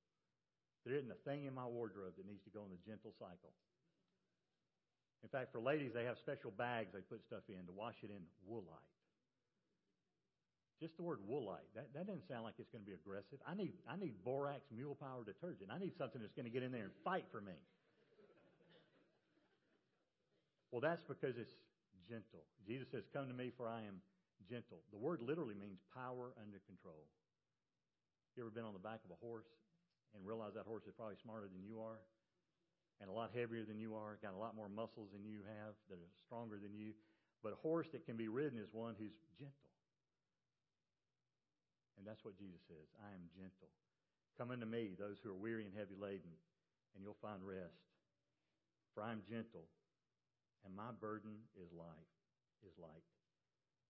There 0.87 0.95
isn't 0.95 1.11
a 1.11 1.19
thing 1.27 1.47
in 1.47 1.55
my 1.55 1.67
wardrobe 1.67 2.15
that 2.15 2.27
needs 2.27 2.43
to 2.47 2.51
go 2.51 2.63
in 2.63 2.71
the 2.71 2.83
gentle 2.87 3.11
cycle. 3.19 3.51
In 5.23 5.29
fact, 5.31 5.55
for 5.55 5.63
ladies, 5.63 5.95
they 5.95 6.03
have 6.03 6.19
special 6.19 6.51
bags 6.51 6.91
they 6.91 6.99
put 6.99 7.23
stuff 7.23 7.47
in 7.47 7.63
to 7.65 7.71
wash 7.71 7.95
it 8.03 8.11
in 8.11 8.19
woolite. 8.43 8.91
Just 10.83 10.99
the 10.99 11.03
word 11.03 11.23
woolite. 11.23 11.63
That, 11.79 11.87
that 11.95 12.05
doesn't 12.11 12.27
sound 12.27 12.43
like 12.43 12.59
it's 12.59 12.67
going 12.67 12.83
to 12.83 12.89
be 12.89 12.91
aggressive. 12.91 13.39
I 13.47 13.55
need, 13.55 13.71
I 13.87 13.95
need 13.95 14.19
borax 14.27 14.67
mule 14.67 14.99
power 14.99 15.23
detergent. 15.23 15.71
I 15.71 15.79
need 15.79 15.95
something 15.95 16.19
that's 16.19 16.35
going 16.35 16.43
to 16.43 16.51
get 16.51 16.59
in 16.59 16.75
there 16.75 16.83
and 16.83 16.95
fight 17.07 17.23
for 17.31 17.39
me. 17.39 17.55
Well, 20.75 20.83
that's 20.83 21.05
because 21.07 21.39
it's 21.39 21.55
gentle. 22.03 22.43
Jesus 22.67 22.91
says, 22.91 23.07
Come 23.15 23.31
to 23.31 23.37
me, 23.37 23.53
for 23.55 23.69
I 23.69 23.87
am 23.87 24.03
gentle. 24.49 24.83
The 24.91 24.99
word 24.99 25.23
literally 25.23 25.55
means 25.55 25.79
power 25.95 26.35
under 26.35 26.59
control. 26.67 27.07
You 28.35 28.43
ever 28.43 28.51
been 28.51 28.67
on 28.67 28.73
the 28.73 28.83
back 28.83 28.99
of 29.07 29.13
a 29.13 29.19
horse 29.23 29.47
and 30.11 30.25
realize 30.25 30.57
that 30.57 30.65
horse 30.67 30.83
is 30.83 30.91
probably 30.97 31.15
smarter 31.21 31.47
than 31.47 31.63
you 31.63 31.79
are 31.79 32.01
and 33.01 33.09
a 33.09 33.13
lot 33.13 33.31
heavier 33.33 33.63
than 33.63 33.79
you 33.79 33.95
are, 33.95 34.17
got 34.21 34.33
a 34.33 34.41
lot 34.41 34.55
more 34.55 34.69
muscles 34.69 35.09
than 35.11 35.25
you 35.25 35.41
have, 35.45 35.73
that 35.89 35.97
are 35.97 36.13
stronger 36.25 36.57
than 36.61 36.73
you. 36.73 36.93
But 37.41 37.53
a 37.53 37.59
horse 37.59 37.87
that 37.91 38.05
can 38.05 38.15
be 38.15 38.27
ridden 38.27 38.57
is 38.57 38.71
one 38.71 38.95
who's 38.97 39.15
gentle. 39.35 39.71
And 41.97 42.07
that's 42.07 42.23
what 42.23 42.39
Jesus 42.39 42.61
says. 42.67 42.87
I 43.03 43.11
am 43.11 43.27
gentle. 43.35 43.71
Come 44.37 44.51
unto 44.51 44.65
me, 44.65 44.95
those 44.97 45.21
who 45.21 45.29
are 45.29 45.37
weary 45.37 45.65
and 45.67 45.75
heavy 45.75 45.95
laden, 45.99 46.33
and 46.95 47.03
you'll 47.03 47.19
find 47.21 47.43
rest. 47.43 47.83
For 48.95 49.01
I 49.01 49.11
am 49.11 49.21
gentle, 49.25 49.65
and 50.65 50.73
my 50.73 50.93
burden 50.99 51.47
is 51.57 51.69
light. 51.73 52.09
Is 52.63 52.79
light. 52.79 53.03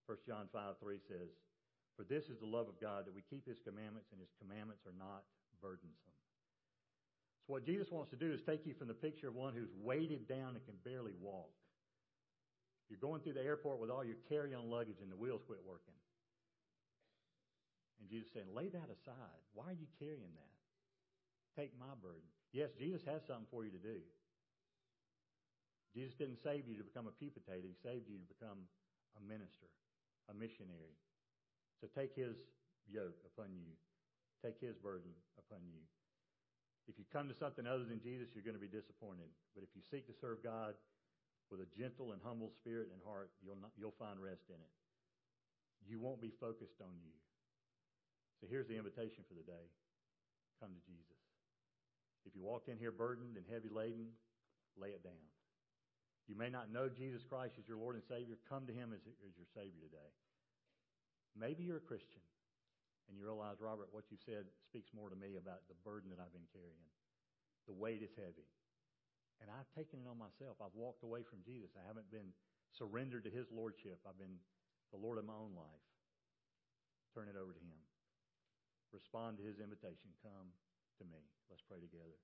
1 0.06 0.18
John 0.26 0.50
5 0.52 0.82
3 0.82 0.98
says, 1.06 1.30
For 1.96 2.02
this 2.02 2.26
is 2.26 2.42
the 2.42 2.50
love 2.50 2.68
of 2.68 2.80
God, 2.80 3.06
that 3.06 3.14
we 3.14 3.22
keep 3.22 3.46
his 3.46 3.62
commandments, 3.62 4.10
and 4.10 4.20
his 4.20 4.34
commandments 4.42 4.82
are 4.82 4.96
not 4.98 5.22
burdensome. 5.62 6.13
So, 7.46 7.52
what 7.52 7.66
Jesus 7.66 7.90
wants 7.90 8.10
to 8.10 8.16
do 8.16 8.32
is 8.32 8.40
take 8.40 8.64
you 8.64 8.74
from 8.74 8.88
the 8.88 8.94
picture 8.94 9.28
of 9.28 9.34
one 9.34 9.54
who's 9.54 9.72
weighted 9.76 10.28
down 10.28 10.56
and 10.56 10.64
can 10.64 10.76
barely 10.84 11.12
walk. 11.20 11.52
You're 12.88 13.00
going 13.00 13.20
through 13.20 13.34
the 13.34 13.44
airport 13.44 13.80
with 13.80 13.90
all 13.90 14.04
your 14.04 14.20
carry 14.28 14.54
on 14.54 14.68
luggage 14.68 15.00
and 15.00 15.10
the 15.10 15.16
wheels 15.16 15.42
quit 15.46 15.60
working. 15.64 15.96
And 18.00 18.08
Jesus 18.08 18.28
saying, 18.32 18.52
lay 18.52 18.68
that 18.68 18.92
aside. 18.92 19.40
Why 19.56 19.72
are 19.72 19.80
you 19.80 19.88
carrying 19.96 20.32
that? 20.36 20.54
Take 21.56 21.72
my 21.80 21.96
burden. 22.02 22.28
Yes, 22.52 22.70
Jesus 22.76 23.00
has 23.08 23.24
something 23.24 23.48
for 23.50 23.64
you 23.64 23.72
to 23.72 23.80
do. 23.80 23.98
Jesus 25.94 26.14
didn't 26.18 26.42
save 26.42 26.66
you 26.66 26.76
to 26.76 26.84
become 26.84 27.06
a 27.06 27.14
pew 27.14 27.30
potato. 27.30 27.64
He 27.64 27.78
saved 27.78 28.10
you 28.10 28.18
to 28.18 28.28
become 28.28 28.66
a 29.16 29.22
minister, 29.22 29.70
a 30.28 30.34
missionary. 30.34 30.98
So 31.80 31.86
take 31.94 32.12
his 32.18 32.34
yoke 32.90 33.22
upon 33.24 33.54
you. 33.54 33.70
Take 34.42 34.60
his 34.60 34.74
burden 34.76 35.14
upon 35.38 35.62
you. 35.70 35.80
If 36.84 37.00
you 37.00 37.04
come 37.08 37.32
to 37.32 37.36
something 37.36 37.64
other 37.64 37.84
than 37.88 38.00
Jesus, 38.00 38.28
you're 38.36 38.44
going 38.44 38.58
to 38.58 38.62
be 38.62 38.70
disappointed. 38.70 39.32
But 39.56 39.64
if 39.64 39.72
you 39.72 39.80
seek 39.80 40.04
to 40.08 40.16
serve 40.20 40.44
God 40.44 40.76
with 41.48 41.64
a 41.64 41.68
gentle 41.72 42.12
and 42.12 42.20
humble 42.20 42.52
spirit 42.52 42.92
and 42.92 43.00
heart, 43.04 43.32
you'll, 43.40 43.56
not, 43.56 43.72
you'll 43.76 43.96
find 43.96 44.20
rest 44.20 44.52
in 44.52 44.60
it. 44.60 44.72
You 45.88 46.00
won't 46.00 46.20
be 46.20 46.32
focused 46.40 46.80
on 46.80 46.92
you. 47.00 47.12
So 48.40 48.48
here's 48.48 48.68
the 48.68 48.76
invitation 48.76 49.24
for 49.24 49.36
the 49.36 49.44
day 49.44 49.64
come 50.60 50.76
to 50.76 50.84
Jesus. 50.84 51.20
If 52.24 52.36
you 52.36 52.44
walked 52.44 52.68
in 52.68 52.78
here 52.78 52.92
burdened 52.92 53.36
and 53.36 53.44
heavy 53.48 53.68
laden, 53.68 54.12
lay 54.76 54.96
it 54.96 55.04
down. 55.04 55.24
You 56.28 56.36
may 56.36 56.48
not 56.48 56.72
know 56.72 56.88
Jesus 56.88 57.20
Christ 57.24 57.56
as 57.60 57.68
your 57.68 57.76
Lord 57.76 57.96
and 57.96 58.04
Savior. 58.04 58.36
Come 58.48 58.64
to 58.66 58.72
Him 58.72 58.92
as, 58.96 59.04
as 59.04 59.36
your 59.36 59.48
Savior 59.52 59.80
today. 59.84 60.10
Maybe 61.36 61.64
you're 61.64 61.84
a 61.84 61.84
Christian 61.84 62.24
and 63.08 63.16
you 63.16 63.22
realize, 63.22 63.60
Robert, 63.60 63.92
what 63.92 64.08
you've 64.08 64.24
said 64.24 64.48
speaks 64.64 64.92
more 64.96 65.12
to 65.12 65.18
me 65.18 65.36
about 65.36 65.64
the 65.68 65.76
burden 65.84 66.08
that 66.10 66.20
I've 66.20 66.32
been 66.32 66.48
carrying. 66.52 66.88
The 67.68 67.76
weight 67.76 68.00
is 68.00 68.12
heavy. 68.16 68.48
And 69.42 69.50
I've 69.50 69.68
taken 69.76 70.00
it 70.00 70.08
on 70.08 70.16
myself. 70.16 70.56
I've 70.62 70.76
walked 70.76 71.04
away 71.04 71.26
from 71.26 71.44
Jesus. 71.44 71.74
I 71.76 71.84
haven't 71.84 72.08
been 72.08 72.32
surrendered 72.72 73.24
to 73.28 73.32
His 73.32 73.50
Lordship. 73.52 74.00
I've 74.08 74.18
been 74.20 74.40
the 74.92 75.00
Lord 75.00 75.18
of 75.18 75.26
my 75.28 75.36
own 75.36 75.52
life. 75.52 75.84
Turn 77.12 77.28
it 77.28 77.36
over 77.36 77.52
to 77.52 77.62
Him. 77.62 77.80
Respond 78.94 79.38
to 79.38 79.44
His 79.44 79.58
invitation. 79.58 80.14
Come 80.22 80.54
to 80.98 81.04
me. 81.04 81.20
Let's 81.50 81.62
pray 81.66 81.82
together. 81.82 82.16